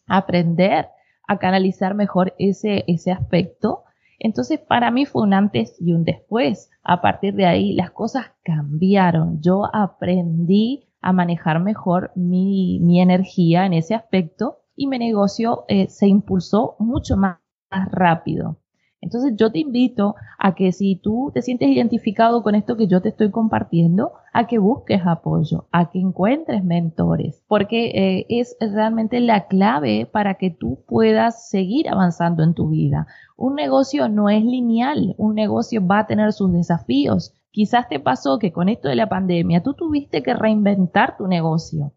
aprender 0.07 0.89
a 1.27 1.37
canalizar 1.37 1.93
mejor 1.93 2.33
ese, 2.39 2.83
ese 2.87 3.11
aspecto. 3.11 3.83
Entonces, 4.23 4.59
para 4.59 4.91
mí 4.91 5.07
fue 5.07 5.23
un 5.23 5.33
antes 5.33 5.75
y 5.79 5.93
un 5.93 6.03
después. 6.03 6.69
A 6.83 7.01
partir 7.01 7.33
de 7.33 7.47
ahí, 7.47 7.73
las 7.73 7.89
cosas 7.89 8.27
cambiaron. 8.43 9.41
Yo 9.41 9.67
aprendí 9.73 10.87
a 11.01 11.11
manejar 11.11 11.59
mejor 11.59 12.11
mi, 12.15 12.79
mi 12.81 13.01
energía 13.01 13.65
en 13.65 13.73
ese 13.73 13.95
aspecto 13.95 14.59
y 14.75 14.85
mi 14.85 14.99
negocio 14.99 15.65
eh, 15.67 15.89
se 15.89 16.07
impulsó 16.07 16.75
mucho 16.77 17.17
más 17.17 17.39
rápido. 17.71 18.57
Entonces 19.01 19.33
yo 19.35 19.51
te 19.51 19.59
invito 19.59 20.15
a 20.37 20.53
que 20.53 20.71
si 20.71 20.95
tú 20.95 21.31
te 21.33 21.41
sientes 21.41 21.69
identificado 21.69 22.43
con 22.43 22.55
esto 22.55 22.77
que 22.77 22.87
yo 22.87 23.01
te 23.01 23.09
estoy 23.09 23.31
compartiendo, 23.31 24.13
a 24.31 24.47
que 24.47 24.59
busques 24.59 25.01
apoyo, 25.05 25.65
a 25.71 25.89
que 25.89 25.99
encuentres 25.99 26.63
mentores, 26.63 27.43
porque 27.47 27.87
eh, 27.87 28.25
es 28.29 28.55
realmente 28.59 29.19
la 29.19 29.47
clave 29.47 30.05
para 30.05 30.35
que 30.35 30.51
tú 30.51 30.83
puedas 30.87 31.49
seguir 31.49 31.89
avanzando 31.89 32.43
en 32.43 32.53
tu 32.53 32.69
vida. 32.69 33.07
Un 33.35 33.55
negocio 33.55 34.07
no 34.07 34.29
es 34.29 34.43
lineal, 34.43 35.15
un 35.17 35.33
negocio 35.35 35.85
va 35.85 35.99
a 35.99 36.07
tener 36.07 36.31
sus 36.31 36.53
desafíos. 36.53 37.33
Quizás 37.49 37.89
te 37.89 37.99
pasó 37.99 38.39
que 38.39 38.53
con 38.53 38.69
esto 38.69 38.87
de 38.87 38.95
la 38.95 39.09
pandemia 39.09 39.63
tú 39.63 39.73
tuviste 39.73 40.21
que 40.21 40.33
reinventar 40.33 41.17
tu 41.17 41.27
negocio 41.27 41.91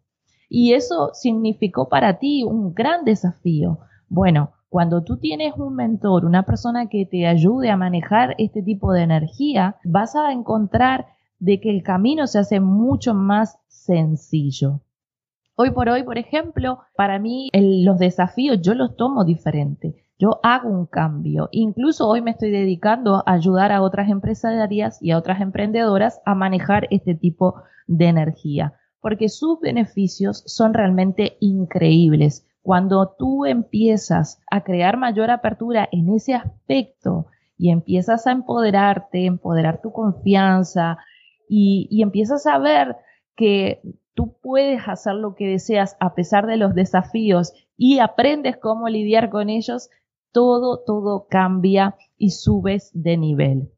y 0.48 0.72
eso 0.74 1.10
significó 1.14 1.88
para 1.88 2.18
ti 2.18 2.44
un 2.44 2.74
gran 2.74 3.04
desafío. 3.04 3.80
Bueno, 4.08 4.52
cuando 4.74 5.04
tú 5.04 5.18
tienes 5.18 5.54
un 5.56 5.76
mentor, 5.76 6.24
una 6.24 6.42
persona 6.42 6.88
que 6.88 7.06
te 7.06 7.28
ayude 7.28 7.70
a 7.70 7.76
manejar 7.76 8.34
este 8.38 8.60
tipo 8.60 8.92
de 8.92 9.02
energía, 9.02 9.76
vas 9.84 10.16
a 10.16 10.32
encontrar 10.32 11.06
de 11.38 11.60
que 11.60 11.70
el 11.70 11.84
camino 11.84 12.26
se 12.26 12.40
hace 12.40 12.58
mucho 12.58 13.14
más 13.14 13.56
sencillo. 13.68 14.80
Hoy 15.54 15.70
por 15.70 15.88
hoy, 15.88 16.02
por 16.02 16.18
ejemplo, 16.18 16.80
para 16.96 17.20
mí 17.20 17.50
los 17.52 18.00
desafíos 18.00 18.62
yo 18.62 18.74
los 18.74 18.96
tomo 18.96 19.24
diferente. 19.24 19.94
Yo 20.18 20.40
hago 20.42 20.70
un 20.70 20.86
cambio. 20.86 21.48
Incluso 21.52 22.08
hoy 22.08 22.20
me 22.20 22.32
estoy 22.32 22.50
dedicando 22.50 23.22
a 23.24 23.32
ayudar 23.32 23.70
a 23.70 23.80
otras 23.80 24.10
empresarias 24.10 25.00
y 25.00 25.12
a 25.12 25.18
otras 25.18 25.40
emprendedoras 25.40 26.20
a 26.24 26.34
manejar 26.34 26.88
este 26.90 27.14
tipo 27.14 27.62
de 27.86 28.06
energía, 28.06 28.72
porque 29.00 29.28
sus 29.28 29.60
beneficios 29.60 30.42
son 30.46 30.74
realmente 30.74 31.36
increíbles. 31.38 32.44
Cuando 32.64 33.14
tú 33.18 33.44
empiezas 33.44 34.40
a 34.50 34.64
crear 34.64 34.96
mayor 34.96 35.30
apertura 35.30 35.86
en 35.92 36.08
ese 36.14 36.32
aspecto 36.32 37.26
y 37.58 37.70
empiezas 37.70 38.26
a 38.26 38.32
empoderarte, 38.32 39.26
empoderar 39.26 39.82
tu 39.82 39.92
confianza 39.92 40.96
y, 41.46 42.00
empiezas 42.00 42.46
a 42.46 42.56
ver 42.56 42.96
que 43.36 43.82
tú 44.14 44.38
puedes 44.40 44.80
hacer 44.88 45.12
lo 45.16 45.34
que 45.34 45.46
deseas 45.46 45.98
a 46.00 46.14
pesar 46.14 46.46
de 46.46 46.56
los 46.56 46.74
desafíos 46.74 47.52
y 47.76 47.98
aprendes 47.98 48.56
cómo 48.56 48.88
lidiar 48.88 49.28
con 49.28 49.50
ellos, 49.50 49.90
todo, 50.32 50.78
todo 50.86 51.26
cambia 51.28 51.96
y 52.16 52.30
subes 52.30 52.90
de 52.94 53.18
nivel. 53.18 53.73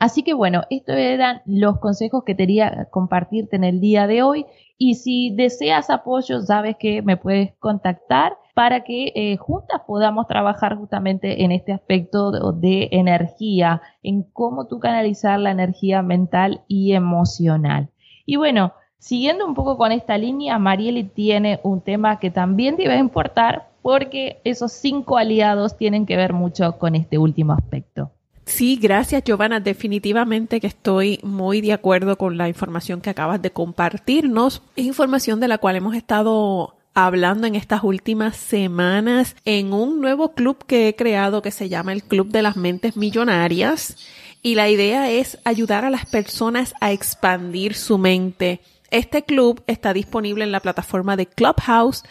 Así 0.00 0.22
que 0.22 0.32
bueno, 0.32 0.62
estos 0.70 0.96
eran 0.96 1.42
los 1.44 1.78
consejos 1.78 2.24
que 2.24 2.34
quería 2.34 2.88
compartirte 2.90 3.56
en 3.56 3.64
el 3.64 3.80
día 3.80 4.06
de 4.06 4.22
hoy. 4.22 4.46
Y 4.78 4.94
si 4.94 5.28
deseas 5.36 5.90
apoyo, 5.90 6.40
sabes 6.40 6.76
que 6.78 7.02
me 7.02 7.18
puedes 7.18 7.52
contactar 7.58 8.38
para 8.54 8.82
que 8.82 9.12
eh, 9.14 9.36
juntas 9.36 9.82
podamos 9.86 10.26
trabajar 10.26 10.78
justamente 10.78 11.44
en 11.44 11.52
este 11.52 11.74
aspecto 11.74 12.30
de, 12.52 12.88
energía, 12.92 13.82
en 14.02 14.22
cómo 14.22 14.66
tú 14.68 14.80
canalizar 14.80 15.38
la 15.38 15.50
energía 15.50 16.00
mental 16.00 16.62
y 16.66 16.94
emocional. 16.94 17.90
Y 18.24 18.36
bueno, 18.36 18.72
siguiendo 18.96 19.46
un 19.46 19.54
poco 19.54 19.76
con 19.76 19.92
esta 19.92 20.16
línea, 20.16 20.58
Marieli 20.58 21.04
tiene 21.04 21.60
un 21.62 21.82
tema 21.82 22.18
que 22.18 22.30
también 22.30 22.76
debe 22.76 22.96
importar 22.96 23.68
porque 23.82 24.40
esos 24.44 24.72
cinco 24.72 25.18
aliados 25.18 25.76
tienen 25.76 26.06
que 26.06 26.16
ver 26.16 26.32
mucho 26.32 26.78
con 26.78 26.94
este 26.94 27.18
último 27.18 27.52
aspecto. 27.52 28.12
Sí, 28.50 28.76
gracias 28.76 29.22
Giovanna. 29.22 29.60
Definitivamente 29.60 30.60
que 30.60 30.66
estoy 30.66 31.20
muy 31.22 31.60
de 31.60 31.72
acuerdo 31.72 32.18
con 32.18 32.36
la 32.36 32.48
información 32.48 33.00
que 33.00 33.08
acabas 33.08 33.40
de 33.40 33.52
compartirnos. 33.52 34.62
Es 34.74 34.84
información 34.84 35.38
de 35.38 35.46
la 35.46 35.58
cual 35.58 35.76
hemos 35.76 35.94
estado 35.94 36.74
hablando 36.92 37.46
en 37.46 37.54
estas 37.54 37.84
últimas 37.84 38.36
semanas 38.36 39.36
en 39.44 39.72
un 39.72 40.00
nuevo 40.00 40.32
club 40.34 40.66
que 40.66 40.88
he 40.88 40.96
creado 40.96 41.42
que 41.42 41.52
se 41.52 41.68
llama 41.68 41.92
el 41.92 42.02
Club 42.02 42.30
de 42.30 42.42
las 42.42 42.56
Mentes 42.56 42.96
Millonarias. 42.96 43.96
Y 44.42 44.56
la 44.56 44.68
idea 44.68 45.08
es 45.10 45.38
ayudar 45.44 45.84
a 45.84 45.90
las 45.90 46.06
personas 46.06 46.74
a 46.80 46.90
expandir 46.90 47.74
su 47.74 47.98
mente. 47.98 48.60
Este 48.90 49.22
club 49.22 49.62
está 49.68 49.92
disponible 49.92 50.42
en 50.42 50.50
la 50.50 50.60
plataforma 50.60 51.16
de 51.16 51.26
Clubhouse 51.26 52.02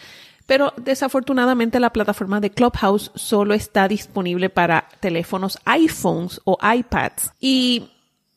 pero 0.50 0.74
desafortunadamente 0.76 1.78
la 1.78 1.92
plataforma 1.92 2.40
de 2.40 2.50
Clubhouse 2.50 3.12
solo 3.14 3.54
está 3.54 3.86
disponible 3.86 4.50
para 4.50 4.88
teléfonos 4.98 5.60
iPhones 5.64 6.40
o 6.42 6.58
iPads. 6.60 7.30
Y 7.38 7.90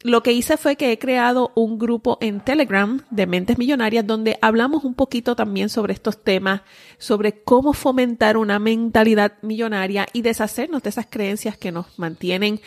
lo 0.03 0.21
que 0.21 0.31
hice 0.31 0.57
fue 0.57 0.75
que 0.75 0.91
he 0.91 0.99
creado 0.99 1.51
un 1.55 1.79
grupo 1.79 2.19
en 2.21 2.39
Telegram 2.39 3.01
de 3.09 3.25
Mentes 3.25 3.57
Millonarias 3.57 4.05
donde 4.05 4.37
hablamos 4.43 4.83
un 4.83 4.93
poquito 4.93 5.35
también 5.35 5.69
sobre 5.69 5.93
estos 5.93 6.23
temas, 6.23 6.61
sobre 6.99 7.41
cómo 7.41 7.73
fomentar 7.73 8.37
una 8.37 8.59
mentalidad 8.59 9.33
millonaria 9.41 10.05
y 10.13 10.21
deshacernos 10.21 10.83
de 10.83 10.89
esas 10.89 11.07
creencias 11.09 11.57
que 11.57 11.71
nos 11.71 11.97
mantienen 11.97 12.61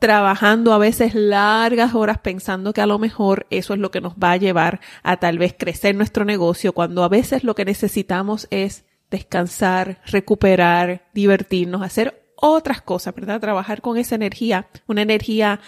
trabajando 0.00 0.72
a 0.72 0.78
veces 0.78 1.14
largas 1.14 1.94
horas 1.94 2.18
pensando 2.18 2.72
que 2.72 2.80
a 2.80 2.86
lo 2.86 2.98
mejor 2.98 3.46
eso 3.50 3.74
es 3.74 3.78
lo 3.78 3.92
que 3.92 4.00
nos 4.00 4.14
va 4.14 4.32
a 4.32 4.36
llevar 4.38 4.80
a 5.04 5.18
tal 5.18 5.38
vez 5.38 5.54
crecer 5.56 5.94
nuestro 5.94 6.24
negocio, 6.24 6.72
cuando 6.72 7.04
a 7.04 7.08
veces 7.08 7.44
lo 7.44 7.54
que 7.54 7.64
necesitamos 7.64 8.48
es 8.50 8.87
descansar, 9.10 10.00
recuperar, 10.06 11.08
divertirnos, 11.14 11.82
hacer 11.82 12.22
otras 12.36 12.82
cosas, 12.82 13.14
¿verdad? 13.14 13.40
Trabajar 13.40 13.80
con 13.80 13.96
esa 13.96 14.14
energía, 14.14 14.68
una 14.86 15.02
energía 15.02 15.60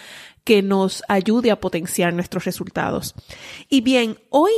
que 0.43 0.61
nos 0.61 1.03
ayude 1.07 1.51
a 1.51 1.59
potenciar 1.59 2.13
nuestros 2.13 2.45
resultados. 2.45 3.13
Y 3.69 3.81
bien, 3.81 4.17
hoy 4.29 4.51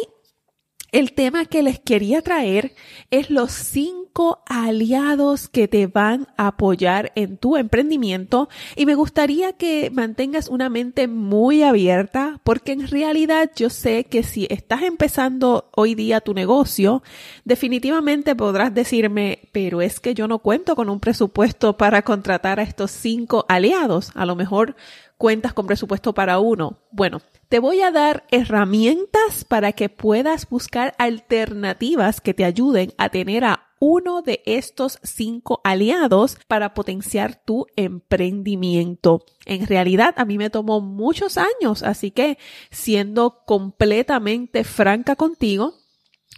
el 0.93 1.13
tema 1.13 1.45
que 1.45 1.63
les 1.63 1.79
quería 1.79 2.21
traer 2.21 2.75
es 3.09 3.31
los 3.31 3.51
cinco 3.51 4.43
aliados 4.45 5.49
que 5.49 5.67
te 5.67 5.87
van 5.87 6.27
a 6.37 6.47
apoyar 6.47 7.11
en 7.15 7.37
tu 7.37 7.57
emprendimiento 7.57 8.47
y 8.75 8.85
me 8.85 8.93
gustaría 8.93 9.53
que 9.53 9.89
mantengas 9.91 10.47
una 10.49 10.69
mente 10.69 11.07
muy 11.07 11.63
abierta 11.63 12.39
porque 12.43 12.73
en 12.73 12.87
realidad 12.87 13.49
yo 13.55 13.71
sé 13.71 14.03
que 14.03 14.21
si 14.21 14.45
estás 14.51 14.83
empezando 14.83 15.71
hoy 15.75 15.95
día 15.95 16.21
tu 16.21 16.35
negocio, 16.35 17.01
definitivamente 17.43 18.35
podrás 18.35 18.71
decirme, 18.71 19.49
pero 19.51 19.81
es 19.81 19.99
que 19.99 20.13
yo 20.13 20.27
no 20.27 20.39
cuento 20.39 20.75
con 20.75 20.89
un 20.89 20.99
presupuesto 20.99 21.75
para 21.75 22.03
contratar 22.03 22.59
a 22.59 22.63
estos 22.63 22.91
cinco 22.91 23.45
aliados. 23.49 24.11
A 24.13 24.27
lo 24.27 24.35
mejor 24.35 24.75
cuentas 25.23 25.53
con 25.53 25.67
presupuesto 25.67 26.13
para 26.13 26.39
uno. 26.39 26.79
Bueno, 26.91 27.21
te 27.47 27.59
voy 27.59 27.79
a 27.79 27.91
dar 27.91 28.25
herramientas 28.29 29.45
para 29.45 29.71
que 29.71 29.87
puedas 29.87 30.49
buscar 30.49 30.93
alternativas 30.97 32.19
que 32.19 32.33
te 32.33 32.43
ayuden 32.43 32.93
a 32.97 33.07
tener 33.07 33.45
a 33.45 33.69
uno 33.79 34.21
de 34.21 34.41
estos 34.45 34.99
cinco 35.01 35.61
aliados 35.63 36.37
para 36.49 36.73
potenciar 36.73 37.41
tu 37.41 37.67
emprendimiento. 37.77 39.23
En 39.45 39.65
realidad, 39.65 40.13
a 40.17 40.25
mí 40.25 40.37
me 40.37 40.49
tomó 40.49 40.81
muchos 40.81 41.37
años, 41.37 41.83
así 41.83 42.11
que 42.11 42.37
siendo 42.69 43.45
completamente 43.45 44.65
franca 44.65 45.15
contigo, 45.15 45.73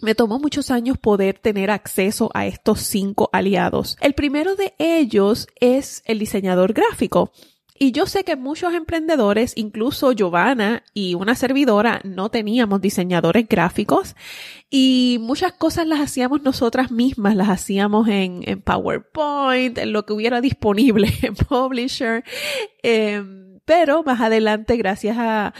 me 0.00 0.14
tomó 0.14 0.38
muchos 0.38 0.70
años 0.70 0.96
poder 0.96 1.40
tener 1.40 1.72
acceso 1.72 2.30
a 2.34 2.46
estos 2.46 2.82
cinco 2.82 3.30
aliados. 3.32 3.96
El 4.00 4.14
primero 4.14 4.54
de 4.54 4.76
ellos 4.78 5.48
es 5.58 6.04
el 6.06 6.20
diseñador 6.20 6.72
gráfico. 6.72 7.32
Y 7.78 7.92
yo 7.92 8.06
sé 8.06 8.24
que 8.24 8.36
muchos 8.36 8.74
emprendedores, 8.74 9.52
incluso 9.56 10.12
Giovanna 10.12 10.82
y 10.94 11.14
una 11.14 11.34
servidora, 11.34 12.00
no 12.04 12.30
teníamos 12.30 12.80
diseñadores 12.80 13.48
gráficos 13.48 14.16
y 14.70 15.18
muchas 15.20 15.52
cosas 15.52 15.86
las 15.86 16.00
hacíamos 16.00 16.42
nosotras 16.42 16.90
mismas, 16.90 17.36
las 17.36 17.48
hacíamos 17.48 18.08
en, 18.08 18.42
PowerPoint, 18.62 19.78
en 19.78 19.92
lo 19.92 20.06
que 20.06 20.12
hubiera 20.12 20.40
disponible 20.40 21.12
en 21.22 21.34
Publisher. 21.34 22.24
Em, 22.82 23.45
pero 23.66 24.04
más 24.04 24.20
adelante, 24.20 24.76
gracias 24.76 25.16
a, 25.18 25.52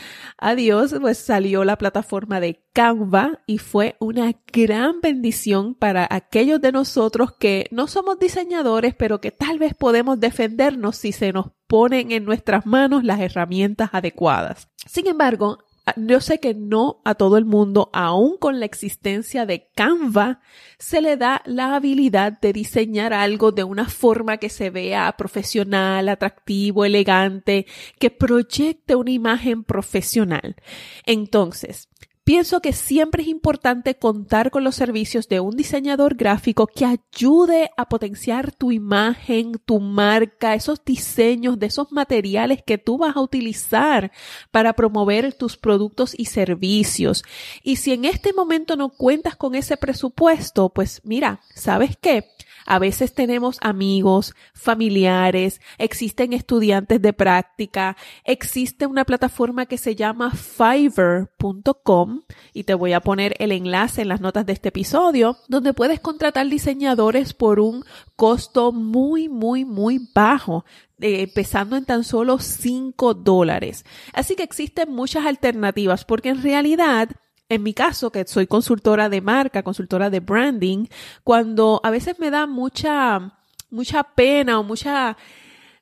Dios, 0.56 0.94
pues 1.00 1.18
salió 1.18 1.64
la 1.64 1.76
plataforma 1.76 2.40
de 2.40 2.64
Canva 2.72 3.40
y 3.46 3.58
fue 3.58 3.96
una 3.98 4.32
gran 4.52 5.00
bendición 5.00 5.75
para 5.75 6.06
aquellos 6.08 6.60
de 6.60 6.70
nosotros 6.70 7.32
que 7.38 7.66
no 7.72 7.88
somos 7.88 8.18
diseñadores, 8.18 8.94
pero 8.94 9.20
que 9.20 9.32
tal 9.32 9.58
vez 9.58 9.75
podemos 9.75 10.20
defendernos 10.20 10.96
si 10.96 11.10
se 11.10 11.32
nos 11.32 11.50
ponen 11.66 12.12
en 12.12 12.25
nuestras 12.25 12.64
manos 12.64 13.02
las 13.02 13.20
herramientas 13.20 13.90
adecuadas. 13.92 14.68
Sin 14.86 15.08
embargo, 15.08 15.58
yo 15.95 16.21
sé 16.21 16.40
que 16.40 16.52
no 16.55 17.00
a 17.05 17.14
todo 17.14 17.37
el 17.37 17.45
mundo, 17.45 17.90
aún 17.93 18.37
con 18.38 18.59
la 18.59 18.66
existencia 18.66 19.47
de 19.47 19.69
Canva, 19.75 20.40
se 20.78 21.00
le 21.00 21.16
da 21.16 21.43
la 21.45 21.76
habilidad 21.76 22.40
de 22.40 22.52
diseñar 22.52 23.12
algo 23.12 23.52
de 23.52 23.62
una 23.62 23.88
forma 23.88 24.38
que 24.38 24.49
se 24.49 24.71
vea 24.71 25.14
profesional, 25.16 26.09
atractivo, 26.09 26.85
elegante, 26.85 27.66
que 27.99 28.11
proyecte 28.11 28.97
una 28.97 29.12
imagen 29.12 29.62
profesional. 29.62 30.57
Entonces, 31.05 31.88
Pienso 32.26 32.61
que 32.61 32.73
siempre 32.73 33.23
es 33.23 33.28
importante 33.28 33.95
contar 33.95 34.50
con 34.50 34.64
los 34.64 34.75
servicios 34.75 35.28
de 35.28 35.38
un 35.38 35.56
diseñador 35.56 36.16
gráfico 36.16 36.66
que 36.66 36.85
ayude 36.85 37.71
a 37.76 37.88
potenciar 37.88 38.50
tu 38.50 38.73
imagen, 38.73 39.52
tu 39.64 39.78
marca, 39.78 40.54
esos 40.54 40.85
diseños 40.85 41.56
de 41.61 41.66
esos 41.66 41.92
materiales 41.92 42.64
que 42.66 42.78
tú 42.78 42.99
vas 42.99 43.14
a 43.14 43.21
utilizar 43.21 44.11
para 44.50 44.73
promover 44.73 45.34
tus 45.34 45.56
productos 45.56 46.19
y 46.19 46.25
servicios. 46.25 47.23
Y 47.62 47.76
si 47.76 47.93
en 47.93 48.04
este 48.04 48.32
momento 48.32 48.75
no 48.75 48.89
cuentas 48.89 49.36
con 49.36 49.54
ese 49.54 49.76
presupuesto, 49.76 50.71
pues 50.71 51.02
mira, 51.04 51.39
¿sabes 51.54 51.97
qué? 51.97 52.25
A 52.67 52.80
veces 52.80 53.15
tenemos 53.15 53.58
amigos, 53.60 54.34
familiares, 54.52 55.60
existen 55.78 56.32
estudiantes 56.32 57.00
de 57.00 57.12
práctica, 57.12 57.97
existe 58.25 58.84
una 58.86 59.04
plataforma 59.04 59.67
que 59.67 59.78
se 59.78 59.95
llama 59.95 60.32
fiverr.com 60.32 62.16
y 62.52 62.65
te 62.65 62.75
voy 62.75 62.93
a 62.93 63.00
poner 63.00 63.35
el 63.39 63.52
enlace 63.52 64.02
en 64.02 64.09
las 64.09 64.21
notas 64.21 64.47
de 64.47 64.52
este 64.52 64.69
episodio, 64.69 65.37
donde 65.49 65.75
puedes 65.75 66.00
contratar 66.00 66.49
diseñadores 66.49 67.35
por 67.35 67.61
un 67.61 67.85
costo 68.17 68.73
muy, 68.73 69.29
muy, 69.29 69.65
muy 69.65 70.09
bajo. 70.15 70.65
Eh, 70.99 71.23
empezando 71.23 71.76
en 71.76 71.85
tan 71.85 72.05
solo 72.05 72.39
5 72.39 73.13
dólares. 73.13 73.85
Así 74.15 74.35
que 74.35 74.43
existen 74.43 74.91
muchas 74.91 75.26
alternativas 75.26 76.07
porque 76.07 76.31
en 76.31 76.43
realidad 76.43 77.11
en 77.49 77.63
mi 77.63 77.75
caso, 77.75 78.11
que 78.11 78.26
soy 78.26 78.47
consultora 78.47 79.09
de 79.09 79.21
marca, 79.21 79.63
consultora 79.63 80.11
de 80.11 80.21
branding, 80.21 80.87
cuando 81.23 81.81
a 81.85 81.91
veces 81.91 82.19
me 82.19 82.31
da 82.31 82.47
mucha, 82.47 83.39
mucha 83.71 84.02
pena 84.02 84.59
o 84.59 84.65
mucha 84.65 85.17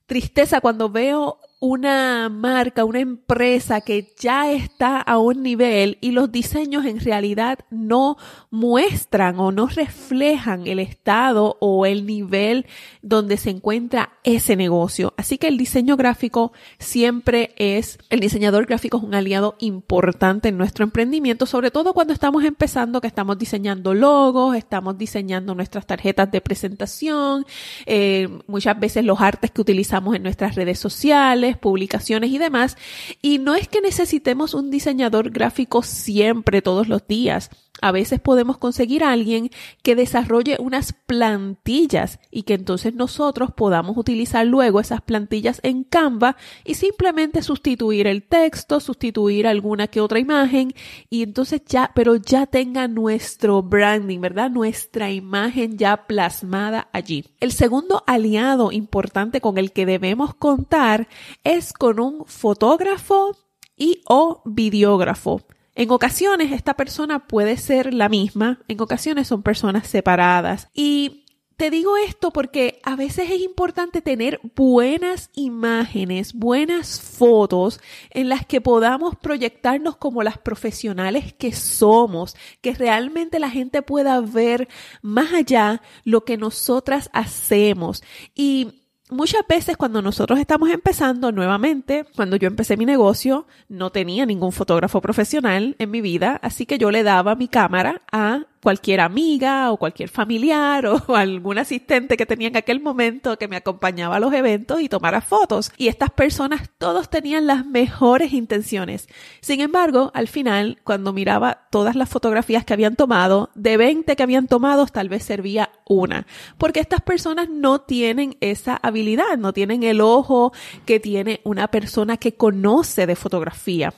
tristeza 0.07 0.61
cuando 0.61 0.91
veo 0.91 1.39
una 1.67 2.29
marca, 2.29 2.85
una 2.85 3.01
empresa 3.01 3.81
que 3.81 4.13
ya 4.19 4.53
está 4.53 5.01
a 5.01 5.17
un 5.17 5.43
nivel 5.43 5.97
y 6.03 6.11
los 6.11 6.31
diseños 6.31 6.85
en 6.85 7.01
realidad 7.01 7.61
no 7.71 8.19
muestran 8.51 9.41
o 9.41 9.51
no 9.51 9.67
reflejan 9.69 10.67
el 10.67 10.79
estado 10.79 11.57
o 11.61 11.87
el 11.87 12.05
nivel 12.05 12.67
donde 13.01 13.39
se 13.39 13.49
encuentra 13.49 14.11
ese 14.25 14.57
negocio. 14.57 15.15
Así 15.17 15.39
que 15.39 15.49
el 15.49 15.57
diseño 15.57 15.97
gráfico 15.97 16.53
siempre 16.79 17.55
es, 17.57 17.97
el 18.11 18.21
diseñador 18.21 18.67
gráfico 18.67 18.99
es 18.99 19.03
un 19.03 19.15
aliado 19.15 19.57
importante 19.59 20.51
en 20.51 20.59
nuestro 20.59 20.85
emprendimiento, 20.85 21.47
sobre 21.47 21.71
todo 21.71 21.95
cuando 21.95 22.13
estamos 22.13 22.45
empezando, 22.45 23.01
que 23.01 23.07
estamos 23.07 23.39
diseñando 23.39 23.95
logos, 23.95 24.55
estamos 24.55 24.99
diseñando 24.99 25.55
nuestras 25.55 25.87
tarjetas 25.87 26.31
de 26.31 26.43
presentación, 26.43 27.47
eh, 27.87 28.29
muchas 28.47 28.79
veces 28.79 29.03
los 29.03 29.23
artes 29.23 29.51
que 29.51 29.63
utilizamos 29.63 30.15
en 30.15 30.23
nuestras 30.23 30.57
redes 30.57 30.79
sociales, 30.79 31.54
publicaciones 31.57 32.31
y 32.31 32.39
demás. 32.39 32.77
Y 33.23 33.39
no 33.39 33.55
es 33.55 33.69
que 33.69 33.81
necesitemos 33.81 34.55
un 34.55 34.71
diseñador 34.71 35.31
gráfico 35.31 35.83
siempre, 35.83 36.63
todos 36.63 36.89
los 36.89 37.07
días. 37.07 37.51
A 37.85 37.93
veces 37.93 38.19
podemos 38.19 38.57
conseguir 38.57 39.05
a 39.05 39.13
alguien 39.13 39.51
que 39.83 39.95
desarrolle 39.95 40.57
unas 40.59 40.95
plantillas 40.95 42.19
y 42.31 42.45
que 42.45 42.55
entonces 42.55 42.95
nosotros 42.95 43.51
podamos 43.55 43.99
utilizar 43.99 44.47
luego 44.47 44.81
esas 44.81 45.03
plantillas 45.03 45.61
en 45.63 45.85
Canva 45.85 46.39
y 46.65 46.77
simplemente 46.77 47.43
sustituir 47.43 48.07
el 48.07 48.23
texto, 48.23 48.81
sustituir 48.81 49.47
alguna 49.47 49.87
que 49.87 50.01
otra 50.01 50.19
imagen 50.19 50.73
y 51.11 51.23
entonces 51.23 51.61
ya, 51.67 51.93
pero 51.95 52.17
ya 52.17 52.47
tenga 52.47 52.89
nuestro 52.89 53.63
branding, 53.63 54.19
¿verdad? 54.19 54.51
Nuestra 54.51 55.11
imagen 55.11 55.77
ya 55.77 56.07
plasmada 56.07 56.89
allí. 56.91 57.27
El 57.39 57.53
segundo 57.53 58.03
aliado 58.07 58.73
importante 58.73 59.43
con 59.43 59.59
el 59.59 59.73
que 59.73 59.85
debemos 59.85 60.35
contar 60.35 61.07
es 61.45 61.75
con 61.75 62.01
un 62.01 62.25
fotógrafo 62.25 63.37
y 63.77 64.01
o 64.07 64.41
videógrafo. 64.47 65.43
En 65.75 65.91
ocasiones 65.91 66.53
esta 66.53 66.75
persona 66.75 67.27
puede 67.27 67.57
ser 67.57 67.93
la 67.93 68.09
misma, 68.09 68.61
en 68.69 68.81
ocasiones 68.81 69.27
son 69.29 69.43
personas 69.43 69.89
separadas. 69.89 70.69
Y 70.73 71.25
te 71.57 71.71
digo 71.71 71.97
esto 71.97 72.33
porque 72.33 72.81
a 72.83 72.97
veces 72.97 73.31
es 73.31 73.41
importante 73.41 74.01
tener 74.01 74.41
buenas 74.57 75.31
imágenes, 75.35 76.33
buenas 76.33 77.01
fotos 77.01 77.81
en 78.11 78.29
las 78.29 78.45
que 78.45 78.61
podamos 78.61 79.17
proyectarnos 79.17 79.97
como 79.97 80.23
las 80.23 80.39
profesionales 80.39 81.33
que 81.33 81.53
somos, 81.53 82.37
que 82.61 82.75
realmente 82.75 83.39
la 83.39 83.51
gente 83.51 83.83
pueda 83.83 84.21
ver 84.21 84.69
más 85.01 85.33
allá 85.33 85.81
lo 86.05 86.25
que 86.25 86.37
nosotras 86.37 87.09
hacemos. 87.13 88.03
Y 88.35 88.84
Muchas 89.15 89.47
veces 89.49 89.77
cuando 89.77 90.03
nosotros 90.03 90.41
estamos 90.41 90.71
empezando 90.71 91.31
nuevamente, 91.31 92.05
cuando 92.17 92.35
yo 92.35 92.49
empecé 92.49 92.77
mi 92.77 92.85
negocio, 92.85 93.47
no 93.69 93.91
tenía 93.91 94.27
ningún 94.27 94.51
fotógrafo 94.51 95.01
profesional 95.01 95.77
en 95.79 95.93
mi 95.93 96.01
vida, 96.01 96.41
así 96.43 96.67
que 96.67 96.79
yo 96.79 96.91
le 96.91 97.05
daba 97.05 97.37
mi 97.37 97.47
cámara 97.47 98.03
a 98.11 98.41
cualquier 98.65 99.01
amiga 99.01 99.71
o 99.71 99.77
cualquier 99.77 100.09
familiar 100.09 100.87
o 101.07 101.15
algún 101.15 101.59
asistente 101.59 102.17
que 102.17 102.25
tenía 102.25 102.49
en 102.49 102.57
aquel 102.57 102.81
momento 102.81 103.39
que 103.39 103.47
me 103.47 103.57
acompañaba 103.57 104.17
a 104.17 104.21
los 104.21 104.33
eventos 104.33 104.81
y 104.81 104.89
tomara 104.89 105.21
fotos. 105.21 105.71
Y 105.77 105.89
estas 105.89 106.11
personas 106.11 106.71
todos 106.79 107.11
tenían 107.11 107.47
las 107.47 107.67
mejores 107.67 108.33
intenciones. 108.33 109.07
Sin 109.43 109.61
embargo, 109.61 110.11
al 110.15 110.29
final, 110.29 110.79
cuando 110.83 111.13
miraba 111.13 111.69
todas 111.71 111.95
las 111.95 112.09
fotografías 112.09 112.65
que 112.65 112.73
habían 112.73 112.97
tomado, 112.97 113.51
de 113.55 113.77
20 113.77 114.17
que 114.17 114.23
habían 114.23 114.49
tomado, 114.49 114.87
tal 114.87 115.11
vez 115.11 115.25
servía 115.25 115.71
una. 115.87 116.27
Porque 116.57 116.81
estas 116.81 117.03
personas 117.03 117.51
no 117.51 117.83
tienen 117.83 118.39
esa 118.41 118.77
habilidad, 118.77 119.37
no 119.37 119.53
tienen 119.53 119.83
el 119.83 120.01
ojo 120.01 120.53
que 120.87 121.01
tiene 121.01 121.43
una 121.45 121.69
persona 121.69 122.17
que 122.17 122.35
conoce 122.35 123.07
de 123.07 123.15
fotografía. 123.15 123.93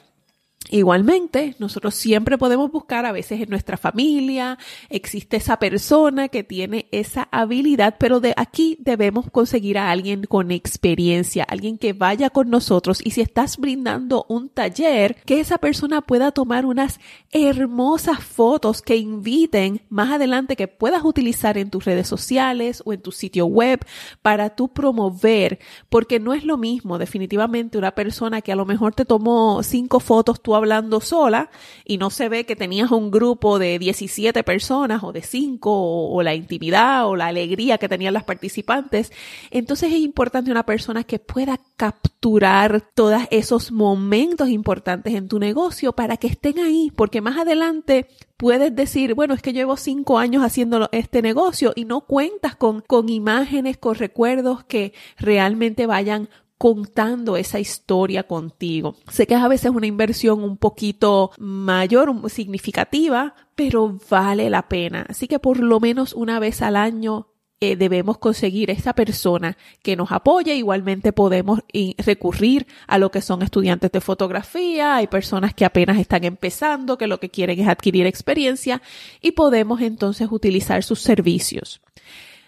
Igualmente, 0.68 1.54
nosotros 1.58 1.94
siempre 1.94 2.38
podemos 2.38 2.72
buscar, 2.72 3.06
a 3.06 3.12
veces 3.12 3.40
en 3.40 3.50
nuestra 3.50 3.76
familia 3.76 4.58
existe 4.88 5.36
esa 5.36 5.58
persona 5.58 6.28
que 6.28 6.42
tiene 6.42 6.86
esa 6.90 7.28
habilidad, 7.30 7.96
pero 7.98 8.18
de 8.18 8.34
aquí 8.36 8.76
debemos 8.80 9.30
conseguir 9.30 9.78
a 9.78 9.90
alguien 9.90 10.24
con 10.24 10.50
experiencia, 10.50 11.44
alguien 11.44 11.78
que 11.78 11.92
vaya 11.92 12.30
con 12.30 12.50
nosotros. 12.50 13.00
Y 13.04 13.12
si 13.12 13.20
estás 13.20 13.58
brindando 13.58 14.26
un 14.28 14.48
taller, 14.48 15.16
que 15.24 15.38
esa 15.38 15.58
persona 15.58 16.02
pueda 16.02 16.32
tomar 16.32 16.66
unas 16.66 16.98
hermosas 17.30 18.24
fotos 18.24 18.82
que 18.82 18.96
inviten 18.96 19.82
más 19.88 20.10
adelante 20.10 20.56
que 20.56 20.66
puedas 20.66 21.04
utilizar 21.04 21.58
en 21.58 21.70
tus 21.70 21.84
redes 21.84 22.08
sociales 22.08 22.82
o 22.84 22.92
en 22.92 23.02
tu 23.02 23.12
sitio 23.12 23.46
web 23.46 23.80
para 24.22 24.50
tú 24.50 24.68
promover, 24.68 25.60
porque 25.88 26.18
no 26.18 26.34
es 26.34 26.44
lo 26.44 26.56
mismo 26.56 26.98
definitivamente 26.98 27.78
una 27.78 27.94
persona 27.94 28.40
que 28.40 28.52
a 28.52 28.56
lo 28.56 28.66
mejor 28.66 28.94
te 28.94 29.04
tomó 29.04 29.62
cinco 29.62 30.00
fotos, 30.00 30.40
tú 30.42 30.55
hablando 30.56 31.00
sola 31.00 31.50
y 31.84 31.98
no 31.98 32.10
se 32.10 32.28
ve 32.28 32.44
que 32.44 32.56
tenías 32.56 32.90
un 32.90 33.10
grupo 33.10 33.58
de 33.58 33.78
17 33.78 34.42
personas 34.42 35.02
o 35.02 35.12
de 35.12 35.22
5 35.22 35.70
o, 35.70 36.22
la 36.22 36.34
intimidad 36.34 37.06
o 37.06 37.16
la 37.16 37.26
alegría 37.28 37.78
que 37.78 37.88
tenían 37.88 38.14
las 38.14 38.24
participantes. 38.24 39.12
Entonces 39.50 39.92
es 39.92 40.00
importante 40.00 40.50
una 40.50 40.66
persona 40.66 41.04
que 41.04 41.18
pueda 41.18 41.60
capturar 41.76 42.82
todos 42.94 43.22
esos 43.30 43.70
momentos 43.72 44.48
importantes 44.48 45.14
en 45.14 45.28
tu 45.28 45.38
negocio 45.38 45.92
para 45.92 46.16
que 46.16 46.26
estén 46.26 46.58
ahí, 46.58 46.92
porque 46.94 47.20
más 47.20 47.38
adelante 47.38 48.08
puedes 48.36 48.74
decir, 48.74 49.14
bueno, 49.14 49.34
es 49.34 49.42
que 49.42 49.52
llevo 49.52 49.76
cinco 49.76 50.18
años 50.18 50.42
haciendo 50.42 50.88
este 50.92 51.22
negocio 51.22 51.72
y 51.74 51.84
no 51.84 52.02
cuentas 52.02 52.56
con, 52.56 52.80
con 52.80 53.08
imágenes, 53.08 53.78
con 53.78 53.94
recuerdos 53.94 54.64
que 54.64 54.92
realmente 55.18 55.86
vayan 55.86 56.28
contando 56.58 57.36
esa 57.36 57.60
historia 57.60 58.26
contigo. 58.26 58.96
Sé 59.10 59.26
que 59.26 59.34
es 59.34 59.40
a 59.40 59.48
veces 59.48 59.70
una 59.70 59.86
inversión 59.86 60.42
un 60.42 60.56
poquito 60.56 61.30
mayor, 61.38 62.30
significativa, 62.30 63.34
pero 63.54 63.98
vale 64.10 64.48
la 64.50 64.68
pena. 64.68 65.06
Así 65.08 65.28
que 65.28 65.38
por 65.38 65.60
lo 65.60 65.80
menos 65.80 66.12
una 66.14 66.38
vez 66.38 66.62
al 66.62 66.76
año 66.76 67.28
eh, 67.58 67.74
debemos 67.74 68.18
conseguir 68.18 68.70
esa 68.70 68.92
persona 68.92 69.56
que 69.82 69.96
nos 69.96 70.12
apoye. 70.12 70.54
Igualmente 70.54 71.12
podemos 71.12 71.60
recurrir 71.98 72.66
a 72.86 72.98
lo 72.98 73.10
que 73.10 73.22
son 73.22 73.42
estudiantes 73.42 73.92
de 73.92 74.00
fotografía. 74.00 74.96
Hay 74.96 75.06
personas 75.06 75.54
que 75.54 75.64
apenas 75.64 75.98
están 75.98 76.24
empezando, 76.24 76.98
que 76.98 77.06
lo 77.06 77.18
que 77.18 77.30
quieren 77.30 77.58
es 77.58 77.68
adquirir 77.68 78.06
experiencia 78.06 78.82
y 79.22 79.32
podemos 79.32 79.80
entonces 79.80 80.28
utilizar 80.30 80.82
sus 80.82 81.00
servicios. 81.00 81.80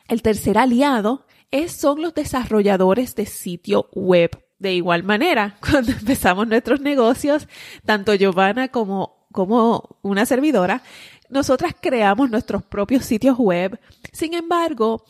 El 0.09 0.23
tercer 0.23 0.57
aliado 0.57 1.27
es, 1.51 1.73
son 1.73 2.03
los 2.03 2.15
desarrolladores 2.15 3.15
de 3.15 3.27
sitio 3.27 3.89
web. 3.93 4.31
De 4.59 4.75
igual 4.75 5.05
manera, 5.05 5.57
cuando 5.71 5.93
empezamos 5.93 6.47
nuestros 6.49 6.81
negocios, 6.81 7.49
tanto 7.85 8.15
Giovanna 8.15 8.69
como, 8.69 9.27
como 9.33 9.99
una 10.03 10.27
servidora, 10.27 10.83
nosotras 11.29 11.75
creamos 11.81 12.31
nuestros 12.31 12.63
propios 12.63 13.05
sitios 13.05 13.39
web. 13.39 13.79
Sin 14.13 14.35
embargo, 14.35 15.05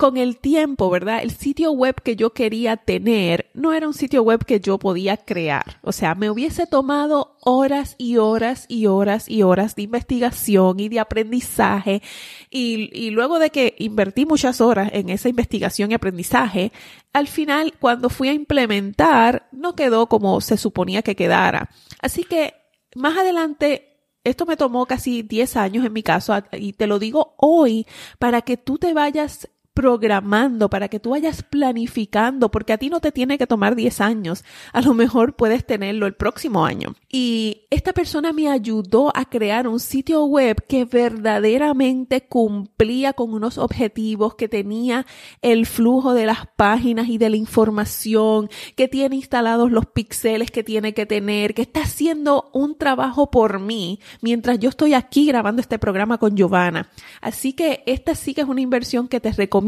con 0.00 0.16
el 0.16 0.38
tiempo, 0.38 0.88
¿verdad? 0.88 1.22
El 1.22 1.30
sitio 1.30 1.72
web 1.72 1.94
que 2.02 2.16
yo 2.16 2.30
quería 2.30 2.78
tener 2.78 3.50
no 3.52 3.74
era 3.74 3.86
un 3.86 3.92
sitio 3.92 4.22
web 4.22 4.46
que 4.46 4.58
yo 4.58 4.78
podía 4.78 5.18
crear. 5.18 5.78
O 5.82 5.92
sea, 5.92 6.14
me 6.14 6.30
hubiese 6.30 6.66
tomado 6.66 7.36
horas 7.42 7.96
y 7.98 8.16
horas 8.16 8.64
y 8.66 8.86
horas 8.86 9.28
y 9.28 9.42
horas 9.42 9.76
de 9.76 9.82
investigación 9.82 10.80
y 10.80 10.88
de 10.88 11.00
aprendizaje. 11.00 12.00
Y, 12.48 13.10
luego 13.10 13.38
de 13.38 13.50
que 13.50 13.74
invertí 13.78 14.24
muchas 14.24 14.62
horas 14.62 14.88
en 14.94 15.10
esa 15.10 15.28
investigación 15.28 15.90
y 15.90 15.94
aprendizaje, 15.94 16.72
al 17.12 17.28
final, 17.28 17.74
cuando 17.78 18.08
fui 18.08 18.30
a 18.30 18.32
implementar, 18.32 19.50
no 19.52 19.76
quedó 19.76 20.06
como 20.06 20.40
se 20.40 20.56
suponía 20.56 21.02
que 21.02 21.14
quedara. 21.14 21.68
Así 22.00 22.24
que 22.24 22.54
más 22.94 23.18
adelante 23.18 23.90
esto 24.24 24.46
me 24.46 24.56
tomó 24.56 24.86
casi 24.86 25.22
10 25.22 25.56
años 25.56 25.84
en 25.84 25.92
mi 25.92 26.02
caso 26.02 26.34
y 26.52 26.72
te 26.72 26.86
lo 26.86 26.98
digo 26.98 27.34
hoy 27.36 27.86
para 28.18 28.42
que 28.42 28.56
tú 28.56 28.78
te 28.78 28.92
vayas 28.92 29.48
programando, 29.74 30.68
para 30.68 30.88
que 30.88 30.98
tú 30.98 31.10
vayas 31.10 31.42
planificando, 31.42 32.50
porque 32.50 32.72
a 32.72 32.78
ti 32.78 32.90
no 32.90 33.00
te 33.00 33.12
tiene 33.12 33.38
que 33.38 33.46
tomar 33.46 33.76
10 33.76 34.00
años, 34.00 34.44
a 34.72 34.80
lo 34.80 34.94
mejor 34.94 35.36
puedes 35.36 35.64
tenerlo 35.64 36.06
el 36.06 36.14
próximo 36.14 36.64
año. 36.64 36.94
Y 37.08 37.62
esta 37.70 37.92
persona 37.92 38.32
me 38.32 38.48
ayudó 38.48 39.12
a 39.16 39.24
crear 39.26 39.68
un 39.68 39.78
sitio 39.80 40.24
web 40.24 40.64
que 40.68 40.84
verdaderamente 40.84 42.22
cumplía 42.22 43.12
con 43.12 43.32
unos 43.32 43.58
objetivos, 43.58 44.34
que 44.34 44.48
tenía 44.48 45.06
el 45.40 45.66
flujo 45.66 46.14
de 46.14 46.26
las 46.26 46.46
páginas 46.56 47.08
y 47.08 47.18
de 47.18 47.30
la 47.30 47.36
información, 47.36 48.50
que 48.74 48.88
tiene 48.88 49.16
instalados 49.16 49.70
los 49.70 49.86
píxeles 49.86 50.50
que 50.50 50.64
tiene 50.64 50.94
que 50.94 51.06
tener, 51.06 51.54
que 51.54 51.62
está 51.62 51.82
haciendo 51.82 52.50
un 52.52 52.76
trabajo 52.76 53.30
por 53.30 53.60
mí 53.60 54.00
mientras 54.20 54.58
yo 54.58 54.68
estoy 54.68 54.94
aquí 54.94 55.26
grabando 55.26 55.60
este 55.60 55.78
programa 55.78 56.18
con 56.18 56.36
Giovanna. 56.36 56.90
Así 57.20 57.52
que 57.52 57.82
esta 57.86 58.14
sí 58.14 58.34
que 58.34 58.40
es 58.40 58.48
una 58.48 58.60
inversión 58.60 59.08
que 59.08 59.20
te 59.20 59.32
recomiendo 59.32 59.59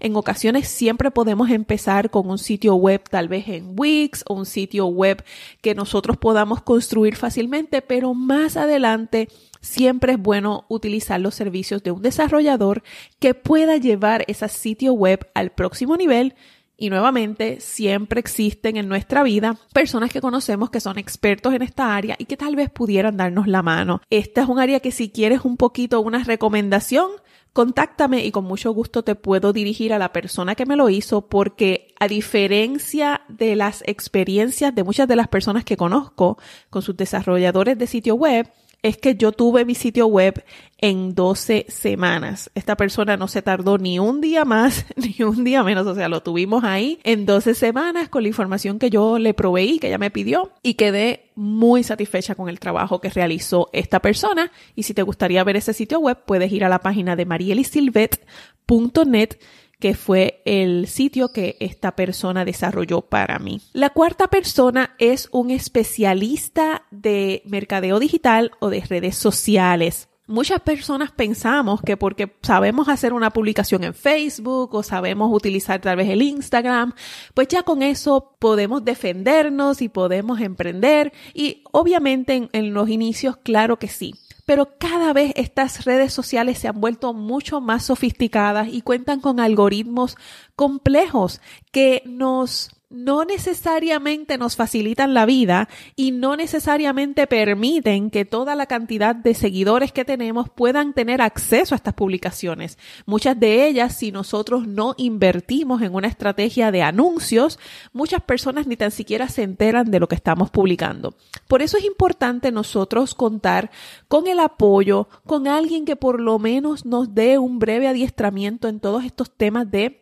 en 0.00 0.16
ocasiones 0.16 0.68
siempre 0.68 1.10
podemos 1.10 1.50
empezar 1.50 2.10
con 2.10 2.28
un 2.28 2.38
sitio 2.38 2.74
web 2.74 3.02
tal 3.08 3.28
vez 3.28 3.48
en 3.48 3.74
Wix 3.76 4.24
o 4.28 4.34
un 4.34 4.46
sitio 4.46 4.86
web 4.86 5.24
que 5.60 5.74
nosotros 5.74 6.16
podamos 6.16 6.62
construir 6.62 7.16
fácilmente, 7.16 7.82
pero 7.82 8.14
más 8.14 8.56
adelante 8.56 9.28
siempre 9.60 10.14
es 10.14 10.18
bueno 10.18 10.64
utilizar 10.68 11.20
los 11.20 11.34
servicios 11.34 11.82
de 11.82 11.92
un 11.92 12.02
desarrollador 12.02 12.82
que 13.20 13.34
pueda 13.34 13.76
llevar 13.76 14.24
ese 14.26 14.48
sitio 14.48 14.92
web 14.92 15.30
al 15.34 15.50
próximo 15.50 15.96
nivel 15.96 16.34
y 16.76 16.90
nuevamente, 16.90 17.60
siempre 17.60 18.18
existen 18.18 18.76
en 18.76 18.88
nuestra 18.88 19.22
vida 19.22 19.56
personas 19.72 20.10
que 20.10 20.20
conocemos 20.20 20.68
que 20.68 20.80
son 20.80 20.98
expertos 20.98 21.54
en 21.54 21.62
esta 21.62 21.94
área 21.94 22.16
y 22.18 22.24
que 22.24 22.36
tal 22.36 22.56
vez 22.56 22.70
pudieran 22.70 23.16
darnos 23.16 23.46
la 23.46 23.62
mano. 23.62 24.00
Esta 24.10 24.42
es 24.42 24.48
un 24.48 24.58
área 24.58 24.80
que 24.80 24.90
si 24.90 25.08
quieres 25.08 25.44
un 25.44 25.56
poquito 25.56 26.00
una 26.00 26.24
recomendación, 26.24 27.08
contáctame 27.52 28.24
y 28.24 28.30
con 28.30 28.44
mucho 28.44 28.72
gusto 28.72 29.02
te 29.02 29.14
puedo 29.14 29.52
dirigir 29.52 29.92
a 29.92 29.98
la 29.98 30.12
persona 30.12 30.54
que 30.54 30.66
me 30.66 30.76
lo 30.76 30.88
hizo 30.88 31.28
porque 31.28 31.94
a 32.00 32.08
diferencia 32.08 33.22
de 33.28 33.56
las 33.56 33.82
experiencias 33.86 34.74
de 34.74 34.84
muchas 34.84 35.06
de 35.08 35.16
las 35.16 35.28
personas 35.28 35.64
que 35.64 35.76
conozco 35.76 36.38
con 36.70 36.82
sus 36.82 36.96
desarrolladores 36.96 37.78
de 37.78 37.86
sitio 37.86 38.14
web, 38.14 38.50
es 38.82 38.96
que 38.96 39.14
yo 39.14 39.32
tuve 39.32 39.64
mi 39.64 39.74
sitio 39.74 40.08
web 40.08 40.44
en 40.78 41.14
12 41.14 41.66
semanas. 41.68 42.50
Esta 42.56 42.76
persona 42.76 43.16
no 43.16 43.28
se 43.28 43.40
tardó 43.40 43.78
ni 43.78 44.00
un 44.00 44.20
día 44.20 44.44
más 44.44 44.84
ni 44.96 45.24
un 45.24 45.44
día 45.44 45.62
menos, 45.62 45.86
o 45.86 45.94
sea, 45.94 46.08
lo 46.08 46.22
tuvimos 46.22 46.64
ahí 46.64 46.98
en 47.04 47.24
12 47.24 47.54
semanas 47.54 48.08
con 48.08 48.22
la 48.22 48.28
información 48.28 48.80
que 48.80 48.90
yo 48.90 49.18
le 49.18 49.34
proveí, 49.34 49.78
que 49.78 49.86
ella 49.86 49.98
me 49.98 50.10
pidió 50.10 50.50
y 50.62 50.74
quedé 50.74 51.30
muy 51.36 51.84
satisfecha 51.84 52.34
con 52.34 52.48
el 52.48 52.58
trabajo 52.58 53.00
que 53.00 53.10
realizó 53.10 53.70
esta 53.72 54.00
persona. 54.00 54.50
Y 54.74 54.82
si 54.82 54.94
te 54.94 55.02
gustaría 55.02 55.44
ver 55.44 55.56
ese 55.56 55.72
sitio 55.72 56.00
web, 56.00 56.18
puedes 56.26 56.50
ir 56.52 56.64
a 56.64 56.68
la 56.68 56.80
página 56.80 57.14
de 57.14 57.26
marielisilvet.net 57.26 59.38
que 59.82 59.94
fue 59.94 60.42
el 60.44 60.86
sitio 60.86 61.32
que 61.32 61.56
esta 61.58 61.96
persona 61.96 62.44
desarrolló 62.44 63.00
para 63.00 63.40
mí. 63.40 63.60
La 63.72 63.90
cuarta 63.90 64.28
persona 64.28 64.94
es 65.00 65.28
un 65.32 65.50
especialista 65.50 66.84
de 66.92 67.42
mercadeo 67.46 67.98
digital 67.98 68.52
o 68.60 68.70
de 68.70 68.80
redes 68.82 69.16
sociales. 69.16 70.08
Muchas 70.28 70.60
personas 70.60 71.10
pensamos 71.10 71.82
que 71.82 71.96
porque 71.96 72.36
sabemos 72.42 72.88
hacer 72.88 73.12
una 73.12 73.30
publicación 73.30 73.82
en 73.82 73.92
Facebook 73.92 74.72
o 74.72 74.84
sabemos 74.84 75.34
utilizar 75.34 75.80
tal 75.80 75.96
vez 75.96 76.08
el 76.10 76.22
Instagram, 76.22 76.94
pues 77.34 77.48
ya 77.48 77.64
con 77.64 77.82
eso 77.82 78.36
podemos 78.38 78.84
defendernos 78.84 79.82
y 79.82 79.88
podemos 79.88 80.40
emprender. 80.40 81.12
Y 81.34 81.64
obviamente 81.72 82.48
en, 82.52 82.72
los 82.72 82.88
inicios, 82.88 83.36
claro 83.38 83.80
que 83.80 83.88
sí 83.88 84.14
pero 84.44 84.76
cada 84.78 85.12
vez 85.12 85.32
estas 85.36 85.84
redes 85.84 86.12
sociales 86.12 86.58
se 86.58 86.68
han 86.68 86.80
vuelto 86.80 87.14
mucho 87.14 87.60
más 87.60 87.84
sofisticadas 87.84 88.68
y 88.70 88.82
cuentan 88.82 89.20
con 89.20 89.40
algoritmos 89.40 90.16
complejos 90.56 91.40
que 91.70 92.02
nos 92.06 92.70
no 92.92 93.24
necesariamente 93.24 94.38
nos 94.38 94.56
facilitan 94.56 95.14
la 95.14 95.26
vida 95.26 95.68
y 95.96 96.12
no 96.12 96.36
necesariamente 96.36 97.26
permiten 97.26 98.10
que 98.10 98.24
toda 98.24 98.54
la 98.54 98.66
cantidad 98.66 99.16
de 99.16 99.34
seguidores 99.34 99.92
que 99.92 100.04
tenemos 100.04 100.50
puedan 100.50 100.92
tener 100.92 101.22
acceso 101.22 101.74
a 101.74 101.76
estas 101.76 101.94
publicaciones. 101.94 102.78
Muchas 103.06 103.38
de 103.40 103.66
ellas, 103.66 103.96
si 103.96 104.12
nosotros 104.12 104.66
no 104.68 104.94
invertimos 104.98 105.82
en 105.82 105.94
una 105.94 106.08
estrategia 106.08 106.70
de 106.70 106.82
anuncios, 106.82 107.58
muchas 107.92 108.22
personas 108.22 108.66
ni 108.66 108.76
tan 108.76 108.90
siquiera 108.90 109.28
se 109.28 109.42
enteran 109.42 109.90
de 109.90 110.00
lo 110.00 110.08
que 110.08 110.14
estamos 110.14 110.50
publicando. 110.50 111.14
Por 111.48 111.62
eso 111.62 111.78
es 111.78 111.84
importante 111.84 112.52
nosotros 112.52 113.14
contar 113.14 113.70
con 114.08 114.26
el 114.26 114.40
apoyo, 114.40 115.08
con 115.26 115.48
alguien 115.48 115.84
que 115.84 115.96
por 115.96 116.20
lo 116.20 116.38
menos 116.38 116.84
nos 116.84 117.14
dé 117.14 117.38
un 117.38 117.58
breve 117.58 117.88
adiestramiento 117.88 118.68
en 118.68 118.80
todos 118.80 119.04
estos 119.04 119.30
temas 119.30 119.70
de 119.70 120.01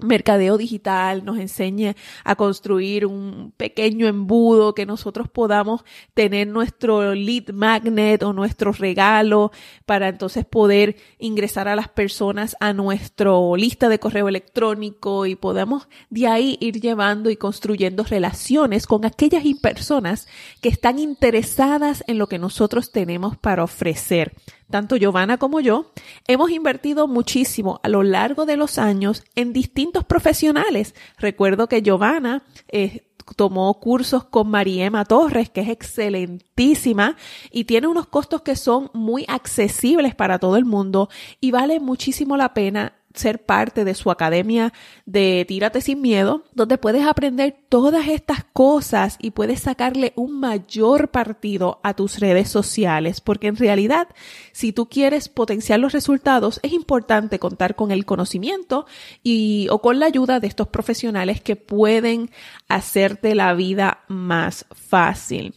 mercadeo 0.00 0.58
digital, 0.58 1.24
nos 1.24 1.38
enseñe 1.38 1.94
a 2.24 2.34
construir 2.34 3.06
un 3.06 3.52
pequeño 3.56 4.08
embudo 4.08 4.74
que 4.74 4.86
nosotros 4.86 5.28
podamos 5.28 5.84
tener 6.14 6.48
nuestro 6.48 7.14
lead 7.14 7.50
magnet 7.52 8.22
o 8.24 8.32
nuestro 8.32 8.72
regalo 8.72 9.52
para 9.86 10.08
entonces 10.08 10.44
poder 10.44 10.96
ingresar 11.18 11.68
a 11.68 11.76
las 11.76 11.88
personas 11.88 12.56
a 12.58 12.72
nuestro 12.72 13.54
lista 13.56 13.88
de 13.88 14.00
correo 14.00 14.28
electrónico 14.28 15.26
y 15.26 15.36
podamos 15.36 15.88
de 16.10 16.26
ahí 16.26 16.58
ir 16.60 16.80
llevando 16.80 17.30
y 17.30 17.36
construyendo 17.36 18.02
relaciones 18.02 18.86
con 18.86 19.04
aquellas 19.04 19.44
personas 19.62 20.26
que 20.60 20.68
están 20.68 20.98
interesadas 20.98 22.02
en 22.06 22.18
lo 22.18 22.26
que 22.26 22.38
nosotros 22.38 22.90
tenemos 22.90 23.36
para 23.36 23.62
ofrecer 23.62 24.32
tanto 24.70 24.96
Giovanna 24.96 25.38
como 25.38 25.60
yo, 25.60 25.92
hemos 26.26 26.50
invertido 26.50 27.06
muchísimo 27.06 27.80
a 27.82 27.88
lo 27.88 28.02
largo 28.02 28.46
de 28.46 28.56
los 28.56 28.78
años 28.78 29.24
en 29.34 29.52
distintos 29.52 30.04
profesionales. 30.04 30.94
Recuerdo 31.18 31.68
que 31.68 31.82
Giovanna 31.82 32.44
eh, 32.68 33.06
tomó 33.36 33.72
cursos 33.80 34.24
con 34.24 34.50
Mariema 34.50 35.04
Torres, 35.04 35.50
que 35.50 35.62
es 35.62 35.68
excelentísima 35.68 37.16
y 37.50 37.64
tiene 37.64 37.86
unos 37.86 38.06
costos 38.06 38.42
que 38.42 38.56
son 38.56 38.90
muy 38.92 39.24
accesibles 39.28 40.14
para 40.14 40.38
todo 40.38 40.56
el 40.56 40.64
mundo 40.64 41.08
y 41.40 41.50
vale 41.50 41.80
muchísimo 41.80 42.36
la 42.36 42.54
pena 42.54 42.94
ser 43.14 43.44
parte 43.44 43.84
de 43.84 43.94
su 43.94 44.10
academia 44.10 44.72
de 45.06 45.44
Tírate 45.46 45.80
sin 45.80 46.00
miedo, 46.00 46.44
donde 46.52 46.78
puedes 46.78 47.06
aprender 47.06 47.56
todas 47.68 48.08
estas 48.08 48.44
cosas 48.52 49.16
y 49.20 49.30
puedes 49.30 49.60
sacarle 49.60 50.12
un 50.16 50.40
mayor 50.40 51.08
partido 51.08 51.80
a 51.82 51.94
tus 51.94 52.18
redes 52.18 52.48
sociales, 52.48 53.20
porque 53.20 53.46
en 53.46 53.56
realidad, 53.56 54.08
si 54.52 54.72
tú 54.72 54.88
quieres 54.88 55.28
potenciar 55.28 55.78
los 55.80 55.92
resultados, 55.92 56.60
es 56.62 56.72
importante 56.72 57.38
contar 57.38 57.76
con 57.76 57.90
el 57.90 58.04
conocimiento 58.04 58.86
y 59.22 59.68
o 59.70 59.80
con 59.80 60.00
la 60.00 60.06
ayuda 60.06 60.40
de 60.40 60.48
estos 60.48 60.68
profesionales 60.68 61.40
que 61.40 61.56
pueden 61.56 62.30
hacerte 62.68 63.34
la 63.34 63.54
vida 63.54 64.00
más 64.08 64.66
fácil. 64.72 65.54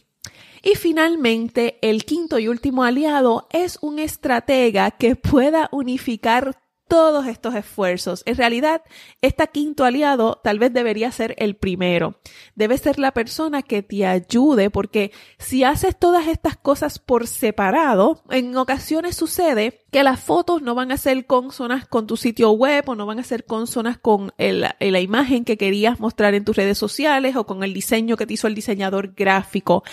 Y 0.62 0.74
finalmente, 0.74 1.78
el 1.82 2.04
quinto 2.04 2.38
y 2.38 2.48
último 2.48 2.84
aliado 2.84 3.46
es 3.52 3.78
un 3.80 3.98
estratega 3.98 4.90
que 4.90 5.16
pueda 5.16 5.68
unificar 5.72 6.56
todos 6.88 7.26
estos 7.26 7.54
esfuerzos. 7.54 8.22
En 8.26 8.36
realidad, 8.36 8.82
este 9.20 9.46
quinto 9.48 9.84
aliado 9.84 10.40
tal 10.42 10.58
vez 10.58 10.72
debería 10.72 11.12
ser 11.12 11.34
el 11.38 11.54
primero. 11.54 12.18
Debe 12.54 12.78
ser 12.78 12.98
la 12.98 13.12
persona 13.12 13.62
que 13.62 13.82
te 13.82 14.06
ayude 14.06 14.70
porque 14.70 15.12
si 15.38 15.64
haces 15.64 15.96
todas 15.98 16.26
estas 16.26 16.56
cosas 16.56 16.98
por 16.98 17.26
separado, 17.26 18.22
en 18.30 18.56
ocasiones 18.56 19.16
sucede 19.16 19.80
que 19.90 20.02
las 20.02 20.20
fotos 20.20 20.60
no 20.60 20.74
van 20.74 20.92
a 20.92 20.96
ser 20.96 21.26
consonas 21.26 21.86
con 21.86 22.06
tu 22.06 22.16
sitio 22.16 22.50
web 22.52 22.88
o 22.88 22.94
no 22.94 23.06
van 23.06 23.18
a 23.18 23.24
ser 23.24 23.44
consonas 23.44 23.98
con 23.98 24.32
la 24.36 25.00
imagen 25.00 25.44
que 25.44 25.56
querías 25.56 26.00
mostrar 26.00 26.34
en 26.34 26.44
tus 26.44 26.56
redes 26.56 26.76
sociales 26.76 27.36
o 27.36 27.46
con 27.46 27.64
el 27.64 27.72
diseño 27.72 28.16
que 28.16 28.26
te 28.26 28.34
hizo 28.34 28.46
el 28.46 28.54
diseñador 28.54 29.14
gráfico. 29.14 29.84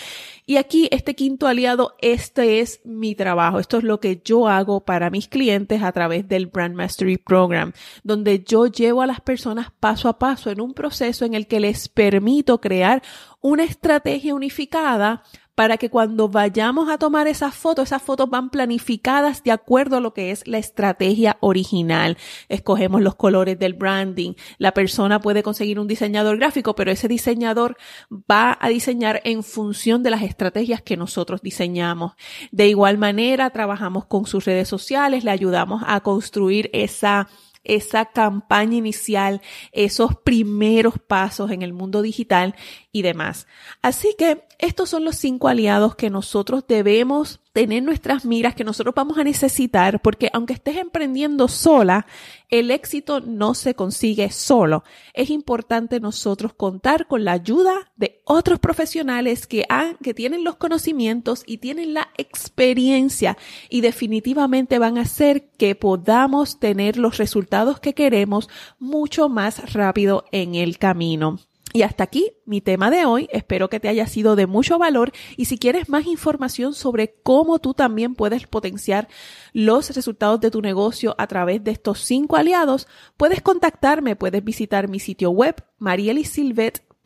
Y 0.48 0.58
aquí 0.58 0.88
este 0.92 1.16
quinto 1.16 1.48
aliado, 1.48 1.96
este 2.00 2.60
es 2.60 2.80
mi 2.84 3.16
trabajo. 3.16 3.58
Esto 3.58 3.78
es 3.78 3.82
lo 3.82 3.98
que 3.98 4.22
yo 4.24 4.46
hago 4.46 4.84
para 4.84 5.10
mis 5.10 5.26
clientes 5.26 5.82
a 5.82 5.90
través 5.90 6.28
del 6.28 6.46
Brand 6.46 6.76
Mastery 6.76 7.16
Program, 7.16 7.72
donde 8.04 8.44
yo 8.44 8.66
llevo 8.68 9.02
a 9.02 9.08
las 9.08 9.20
personas 9.20 9.72
paso 9.80 10.08
a 10.08 10.20
paso 10.20 10.50
en 10.50 10.60
un 10.60 10.72
proceso 10.72 11.24
en 11.24 11.34
el 11.34 11.48
que 11.48 11.58
les 11.58 11.88
permito 11.88 12.60
crear 12.60 13.02
una 13.40 13.64
estrategia 13.64 14.36
unificada 14.36 15.24
para 15.56 15.78
que 15.78 15.88
cuando 15.88 16.28
vayamos 16.28 16.90
a 16.90 16.98
tomar 16.98 17.26
esas 17.26 17.54
fotos, 17.54 17.86
esas 17.88 18.02
fotos 18.02 18.28
van 18.28 18.50
planificadas 18.50 19.42
de 19.42 19.52
acuerdo 19.52 19.96
a 19.96 20.00
lo 20.00 20.12
que 20.12 20.30
es 20.30 20.46
la 20.46 20.58
estrategia 20.58 21.38
original. 21.40 22.18
Escogemos 22.50 23.00
los 23.00 23.14
colores 23.14 23.58
del 23.58 23.72
branding. 23.72 24.34
La 24.58 24.72
persona 24.72 25.18
puede 25.20 25.42
conseguir 25.42 25.80
un 25.80 25.88
diseñador 25.88 26.36
gráfico, 26.36 26.74
pero 26.74 26.90
ese 26.90 27.08
diseñador 27.08 27.78
va 28.12 28.56
a 28.60 28.68
diseñar 28.68 29.22
en 29.24 29.42
función 29.42 30.02
de 30.02 30.10
las 30.10 30.22
estrategias 30.22 30.82
que 30.82 30.98
nosotros 30.98 31.40
diseñamos. 31.40 32.12
De 32.52 32.68
igual 32.68 32.98
manera, 32.98 33.48
trabajamos 33.48 34.04
con 34.04 34.26
sus 34.26 34.44
redes 34.44 34.68
sociales, 34.68 35.24
le 35.24 35.30
ayudamos 35.30 35.82
a 35.86 36.00
construir 36.00 36.68
esa 36.74 37.28
esa 37.66 38.06
campaña 38.06 38.76
inicial, 38.76 39.42
esos 39.72 40.16
primeros 40.16 40.94
pasos 40.98 41.50
en 41.50 41.62
el 41.62 41.72
mundo 41.72 42.02
digital 42.02 42.54
y 42.92 43.02
demás. 43.02 43.46
Así 43.82 44.14
que 44.16 44.44
estos 44.58 44.88
son 44.88 45.04
los 45.04 45.16
cinco 45.16 45.48
aliados 45.48 45.96
que 45.96 46.08
nosotros 46.08 46.64
debemos 46.66 47.40
tener 47.52 47.82
nuestras 47.82 48.24
miras, 48.24 48.54
que 48.54 48.64
nosotros 48.64 48.94
vamos 48.94 49.18
a 49.18 49.24
necesitar, 49.24 50.00
porque 50.00 50.30
aunque 50.32 50.54
estés 50.54 50.76
emprendiendo 50.76 51.48
sola, 51.48 52.06
el 52.50 52.70
éxito 52.70 53.20
no 53.20 53.54
se 53.54 53.74
consigue 53.74 54.30
solo. 54.30 54.84
Es 55.12 55.30
importante 55.30 56.00
nosotros 56.00 56.52
contar 56.54 57.06
con 57.06 57.24
la 57.24 57.32
ayuda 57.32 57.92
de 57.96 58.15
otros 58.28 58.58
profesionales 58.58 59.46
que, 59.46 59.64
han, 59.68 59.96
que 59.98 60.12
tienen 60.12 60.42
los 60.42 60.56
conocimientos 60.56 61.44
y 61.46 61.58
tienen 61.58 61.94
la 61.94 62.08
experiencia 62.18 63.38
y 63.70 63.82
definitivamente 63.82 64.80
van 64.80 64.98
a 64.98 65.02
hacer 65.02 65.48
que 65.56 65.76
podamos 65.76 66.58
tener 66.58 66.96
los 66.96 67.18
resultados 67.18 67.78
que 67.78 67.94
queremos 67.94 68.48
mucho 68.80 69.28
más 69.28 69.72
rápido 69.72 70.24
en 70.32 70.56
el 70.56 70.76
camino. 70.78 71.38
Y 71.72 71.82
hasta 71.82 72.04
aquí 72.04 72.32
mi 72.46 72.60
tema 72.60 72.90
de 72.90 73.04
hoy. 73.04 73.28
Espero 73.30 73.68
que 73.68 73.78
te 73.78 73.88
haya 73.88 74.06
sido 74.06 74.34
de 74.34 74.46
mucho 74.46 74.78
valor 74.78 75.12
y 75.36 75.44
si 75.44 75.58
quieres 75.58 75.88
más 75.88 76.06
información 76.06 76.74
sobre 76.74 77.14
cómo 77.22 77.58
tú 77.60 77.74
también 77.74 78.14
puedes 78.14 78.46
potenciar 78.46 79.08
los 79.52 79.94
resultados 79.94 80.40
de 80.40 80.50
tu 80.50 80.62
negocio 80.62 81.14
a 81.18 81.26
través 81.26 81.62
de 81.62 81.72
estos 81.72 82.00
cinco 82.00 82.36
aliados, 82.36 82.88
puedes 83.16 83.42
contactarme, 83.42 84.16
puedes 84.16 84.42
visitar 84.42 84.88
mi 84.88 84.98
sitio 84.98 85.30
web 85.30 85.62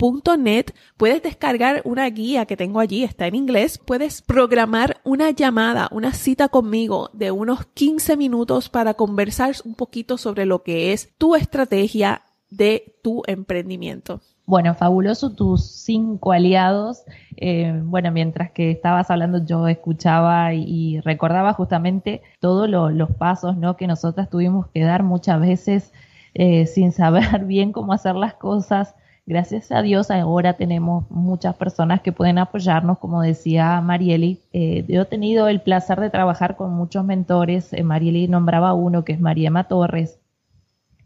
marielisilvet.net, 0.01 0.75
puedes 0.97 1.23
descargar 1.23 1.83
una 1.85 2.09
guía 2.09 2.47
que 2.47 2.57
tengo 2.57 2.81
allí, 2.81 3.05
está 3.05 3.27
en 3.27 3.35
inglés, 3.35 3.79
puedes 3.79 4.23
programar 4.23 5.01
una 5.05 5.31
llamada, 5.31 5.89
una 5.93 6.13
cita 6.13 6.49
conmigo 6.49 7.11
de 7.13 7.31
unos 7.31 7.67
15 7.75 8.17
minutos 8.17 8.69
para 8.69 8.95
conversar 8.95 9.55
un 9.65 9.75
poquito 9.75 10.19
sobre 10.19 10.47
lo 10.47 10.63
que 10.63 10.93
es 10.93 11.13
tu 11.19 11.35
estrategia 11.35 12.23
de 12.51 12.95
tu 13.03 13.23
emprendimiento. 13.27 14.21
Bueno, 14.51 14.75
fabuloso 14.75 15.31
tus 15.31 15.65
cinco 15.65 16.33
aliados. 16.33 17.05
Eh, 17.37 17.81
bueno, 17.85 18.11
mientras 18.11 18.51
que 18.51 18.73
estabas 18.73 19.09
hablando 19.09 19.45
yo 19.45 19.69
escuchaba 19.69 20.55
y, 20.55 20.99
recordaba 21.03 21.53
justamente 21.53 22.21
todos 22.41 22.69
los 22.69 23.11
pasos 23.13 23.57
¿no? 23.57 23.77
que 23.77 23.87
nosotras 23.87 24.29
tuvimos 24.29 24.67
que 24.75 24.83
dar 24.83 25.05
muchas 25.05 25.41
veces 25.41 25.93
eh, 26.35 26.67
sin 26.67 26.91
saber 26.91 27.45
bien 27.47 27.71
cómo 27.71 27.93
hacer 27.93 28.17
las 28.17 28.35
cosas. 28.35 28.97
Gracias 29.31 29.71
a 29.71 29.81
Dios 29.81 30.11
ahora 30.11 30.55
tenemos 30.55 31.09
muchas 31.09 31.55
personas 31.55 32.01
que 32.01 32.11
pueden 32.11 32.39
apoyarnos, 32.39 32.99
como 32.99 33.23
decía 33.23 33.81
Marieli. 33.81 34.41
Eh, 34.53 34.85
yo 34.89 35.03
he 35.03 35.05
tenido 35.05 35.47
el 35.47 35.61
placer 35.61 36.01
de 36.01 36.11
trabajar 36.11 36.57
con 36.57 36.73
muchos 36.73 37.05
mentores. 37.05 37.71
Marieli 37.85 38.27
nombraba 38.27 38.75
uno 38.75 39.05
que 39.05 39.13
es 39.13 39.21
Mariema 39.21 39.69
Torres 39.69 40.19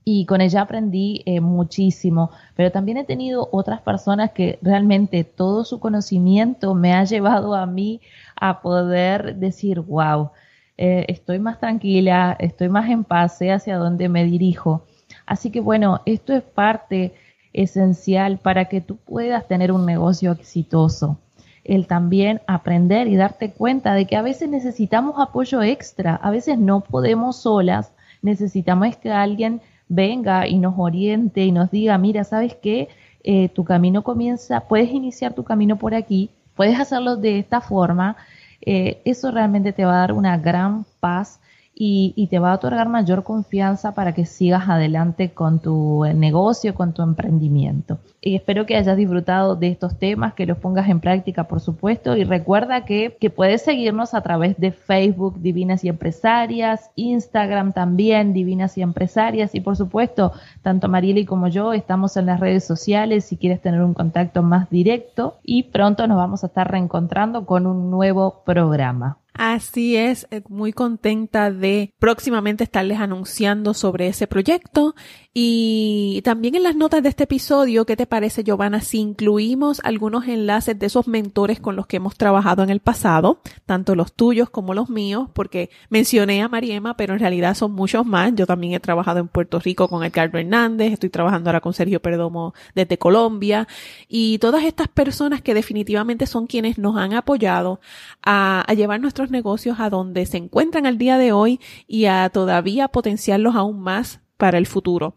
y 0.07 0.25
con 0.25 0.41
ella 0.41 0.63
aprendí 0.63 1.23
eh, 1.27 1.41
muchísimo, 1.43 2.31
pero 2.57 2.73
también 2.73 2.97
he 2.97 3.05
tenido 3.05 3.47
otras 3.53 3.83
personas 3.83 4.31
que 4.31 4.59
realmente 4.63 5.25
todo 5.25 5.63
su 5.63 5.79
conocimiento 5.79 6.75
me 6.75 6.95
ha 6.95 7.05
llevado 7.05 7.55
a 7.55 7.67
mí 7.67 8.01
a 8.41 8.63
poder 8.63 9.37
decir, 9.37 9.81
wow, 9.81 10.31
eh, 10.79 11.05
estoy 11.09 11.41
más 11.41 11.61
tranquila, 11.61 12.35
estoy 12.41 12.71
más 12.71 12.89
en 12.89 13.05
paz, 13.05 13.37
sé 13.37 13.53
hacia 13.53 13.77
dónde 13.77 14.09
me 14.09 14.25
dirijo. 14.25 14.87
Así 15.27 15.51
que 15.51 15.61
bueno, 15.61 16.01
esto 16.07 16.33
es 16.33 16.43
parte 16.43 17.13
esencial 17.55 18.39
para 18.39 18.67
que 18.67 18.81
tú 18.83 18.97
puedas 18.97 19.49
tener 19.49 19.73
un 19.73 19.87
negocio 19.87 20.33
exitoso. 20.33 21.19
El 21.65 21.87
también 21.87 22.43
aprender 22.47 23.07
y 23.09 23.17
darte 23.17 23.53
cuenta 23.53 23.95
de 23.95 24.05
que 24.05 24.17
a 24.17 24.23
veces 24.23 24.51
necesitamos 24.51 25.15
apoyo 25.19 25.63
extra, 25.63 26.17
a 26.17 26.31
veces 26.31 26.59
no 26.59 26.81
podemos 26.83 27.37
solas, 27.37 27.93
necesitamos 28.21 28.97
que 28.97 29.11
alguien 29.11 29.63
venga 29.89 30.47
y 30.47 30.59
nos 30.59 30.75
oriente 30.77 31.45
y 31.45 31.53
nos 31.53 31.71
diga, 31.71 31.97
mira, 31.97 32.25
¿sabes 32.25 32.55
qué? 32.55 32.89
Eh, 33.23 33.49
tu 33.49 33.65
camino 33.65 34.03
comienza, 34.03 34.61
puedes 34.61 34.91
iniciar 34.91 35.33
tu 35.33 35.45
camino 35.45 35.77
por 35.77 35.95
aquí, 35.95 36.29
puedes 36.55 36.79
hacerlo 36.79 37.17
de 37.17 37.39
esta 37.39 37.63
forma, 37.63 38.17
eh, 38.61 39.01
eso 39.05 39.31
realmente 39.31 39.73
te 39.73 39.85
va 39.85 39.95
a 39.95 40.01
dar 40.01 40.13
una 40.13 40.37
gran 40.37 40.85
paz 41.01 41.41
y, 41.77 42.29
te 42.31 42.39
va 42.39 42.53
a 42.53 42.55
otorgar 42.55 42.89
mayor 42.89 43.25
confianza 43.25 43.95
para 43.95 44.15
que 44.15 44.25
sigas 44.25 44.69
adelante 44.69 45.31
con 45.33 45.59
tu 45.59 46.05
negocio, 46.15 46.75
con 46.75 46.93
tu 46.93 47.03
emprendimiento. 47.03 47.99
Y 48.21 48.37
espero 48.37 48.65
que 48.65 48.77
hayas 48.77 48.97
disfrutado 48.97 49.57
de 49.57 49.69
estos 49.69 49.99
temas, 49.99 50.35
que 50.35 50.47
los 50.47 50.59
pongas 50.59 50.89
en 50.89 51.01
práctica, 51.01 51.45
por 51.45 51.61
supuesto. 51.61 52.17
Y 52.17 52.25
recuerda 52.25 52.85
que, 52.85 53.17
que 53.21 53.29
puedes 53.29 53.63
seguirnos 53.63 54.15
a 54.15 54.23
través 54.23 54.57
de 54.57 54.71
Facebook 54.71 55.41
Divinas 55.41 55.85
y 55.85 55.89
Empresarias, 55.89 56.91
Instagram 56.97 57.73
también 57.73 58.33
Divinas 58.33 58.79
y 58.79 58.83
Empresarias. 58.83 59.55
Y 59.55 59.61
por 59.61 59.77
supuesto, 59.77 60.33
tanto 60.63 60.89
Marieli 60.89 61.25
como 61.25 61.49
yo 61.49 61.73
estamos 61.73 62.17
en 62.17 62.27
las 62.27 62.41
redes 62.41 62.65
sociales 62.65 63.25
si 63.25 63.37
quieres 63.37 63.61
tener 63.61 63.83
un 63.83 63.95
contacto 63.95 64.43
más 64.43 64.71
directo. 64.71 65.39
Y 65.43 65.65
pronto 65.65 66.07
nos 66.07 66.17
vamos 66.17 66.45
a 66.45 66.47
estar 66.47 66.71
reencontrando 66.71 67.45
con 67.47 67.67
un 67.67 67.91
nuevo 67.91 68.43
programa. 68.45 69.19
Así 69.37 69.97
es, 69.97 70.29
eh, 70.31 70.43
muy 70.49 70.73
contenta 70.73 71.51
de 71.51 71.93
próximamente 71.99 72.63
estarles 72.63 73.01
anunciando 73.01 73.75
sobre 73.75 74.07
ese 74.07 74.29
proyecto. 74.29 74.95
Y 75.37 76.23
también 76.23 76.55
en 76.55 76.63
las 76.63 76.77
notas 76.77 77.03
de 77.03 77.09
este 77.09 77.25
episodio, 77.25 77.85
¿qué 77.85 77.97
te 77.97 78.07
parece 78.07 78.45
Giovanna 78.45 78.81
si 78.81 79.01
incluimos 79.01 79.81
algunos 79.83 80.29
enlaces 80.29 80.79
de 80.79 80.87
esos 80.87 81.09
mentores 81.09 81.59
con 81.59 81.75
los 81.75 81.89
que 81.89 81.97
hemos 81.97 82.17
trabajado 82.17 82.63
en 82.63 82.71
el 82.71 82.79
pasado, 82.79 83.41
tanto 83.67 83.97
los 83.97 84.13
tuyos 84.13 84.49
como 84.49 84.73
los 84.73 84.89
míos, 84.89 85.29
porque 85.33 85.71
mencioné 85.89 86.41
a 86.41 86.49
Mariema, 86.49 86.97
pero 86.97 87.15
en 87.15 87.19
realidad 87.19 87.57
son 87.57 87.73
muchos 87.73 88.07
más. 88.07 88.33
Yo 88.37 88.47
también 88.47 88.75
he 88.75 88.81
trabajado 88.81 89.19
en 89.19 89.27
Puerto 89.27 89.59
Rico 89.59 89.89
con 89.89 90.05
Edgardo 90.05 90.39
Hernández, 90.39 90.93
estoy 90.93 91.11
trabajando 91.11 91.51
ahora 91.51 91.61
con 91.61 91.75
Sergio 91.75 92.01
Perdomo 92.01 92.55
desde 92.77 92.99
Colombia. 92.99 93.67
Y 94.07 94.39
todas 94.39 94.63
estas 94.63 94.87
personas 94.87 95.43
que 95.43 95.55
definitivamente 95.55 96.27
son 96.27 96.47
quienes 96.47 96.79
nos 96.79 96.97
han 96.97 97.15
apoyado 97.15 97.81
a, 98.23 98.61
a 98.61 98.75
llevar 98.75 99.01
nuestros 99.01 99.24
negocios 99.31 99.81
a 99.81 99.91
donde 99.91 100.27
se 100.27 100.37
encuentran 100.37 100.87
al 100.87 100.99
día 100.99 101.19
de 101.19 101.33
hoy 101.33 101.61
y 101.87 102.07
a 102.07 102.29
todavía 102.31 102.89
potenciarlos 102.89 103.55
aún 103.55 103.81
más 103.81 104.21
para 104.37 104.59
el 104.59 104.67
futuro. 104.67 105.17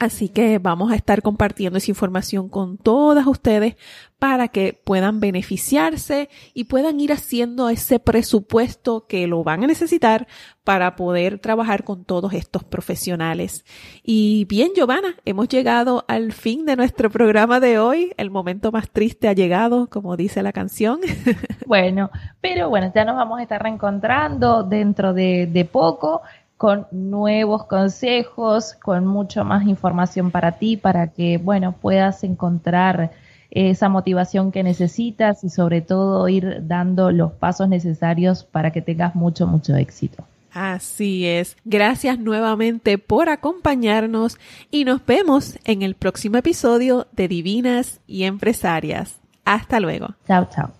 Así 0.00 0.30
que 0.30 0.58
vamos 0.58 0.90
a 0.90 0.94
estar 0.94 1.20
compartiendo 1.20 1.76
esa 1.76 1.90
información 1.90 2.48
con 2.48 2.78
todas 2.78 3.26
ustedes 3.26 3.76
para 4.18 4.48
que 4.48 4.72
puedan 4.72 5.20
beneficiarse 5.20 6.30
y 6.54 6.64
puedan 6.64 6.98
ir 7.00 7.12
haciendo 7.12 7.68
ese 7.68 7.98
presupuesto 7.98 9.06
que 9.06 9.26
lo 9.26 9.44
van 9.44 9.62
a 9.62 9.66
necesitar 9.66 10.26
para 10.64 10.96
poder 10.96 11.38
trabajar 11.38 11.84
con 11.84 12.04
todos 12.04 12.32
estos 12.32 12.64
profesionales. 12.64 13.66
Y 14.02 14.46
bien, 14.46 14.70
Giovanna, 14.74 15.16
hemos 15.26 15.48
llegado 15.48 16.06
al 16.08 16.32
fin 16.32 16.64
de 16.64 16.76
nuestro 16.76 17.10
programa 17.10 17.60
de 17.60 17.78
hoy. 17.78 18.12
El 18.16 18.30
momento 18.30 18.72
más 18.72 18.88
triste 18.90 19.28
ha 19.28 19.34
llegado, 19.34 19.88
como 19.88 20.16
dice 20.16 20.42
la 20.42 20.52
canción. 20.52 21.00
Bueno, 21.66 22.10
pero 22.40 22.68
bueno, 22.68 22.90
ya 22.92 23.04
nos 23.04 23.14
vamos 23.14 23.38
a 23.38 23.42
estar 23.42 23.62
reencontrando 23.62 24.64
dentro 24.64 25.14
de, 25.14 25.46
de 25.46 25.64
poco 25.64 26.22
con 26.60 26.86
nuevos 26.90 27.64
consejos, 27.64 28.74
con 28.74 29.06
mucho 29.06 29.46
más 29.46 29.66
información 29.66 30.30
para 30.30 30.58
ti, 30.58 30.76
para 30.76 31.06
que, 31.06 31.38
bueno, 31.38 31.72
puedas 31.72 32.22
encontrar 32.22 33.12
esa 33.50 33.88
motivación 33.88 34.52
que 34.52 34.62
necesitas 34.62 35.42
y 35.42 35.48
sobre 35.48 35.80
todo 35.80 36.28
ir 36.28 36.58
dando 36.68 37.12
los 37.12 37.32
pasos 37.32 37.66
necesarios 37.70 38.44
para 38.44 38.72
que 38.72 38.82
tengas 38.82 39.14
mucho, 39.14 39.46
mucho 39.46 39.74
éxito. 39.74 40.22
Así 40.52 41.26
es. 41.26 41.56
Gracias 41.64 42.18
nuevamente 42.18 42.98
por 42.98 43.30
acompañarnos 43.30 44.36
y 44.70 44.84
nos 44.84 45.06
vemos 45.06 45.58
en 45.64 45.80
el 45.80 45.94
próximo 45.94 46.36
episodio 46.36 47.06
de 47.12 47.26
Divinas 47.26 48.00
y 48.06 48.24
Empresarias. 48.24 49.18
Hasta 49.46 49.80
luego. 49.80 50.08
Chao, 50.26 50.46
chao. 50.54 50.79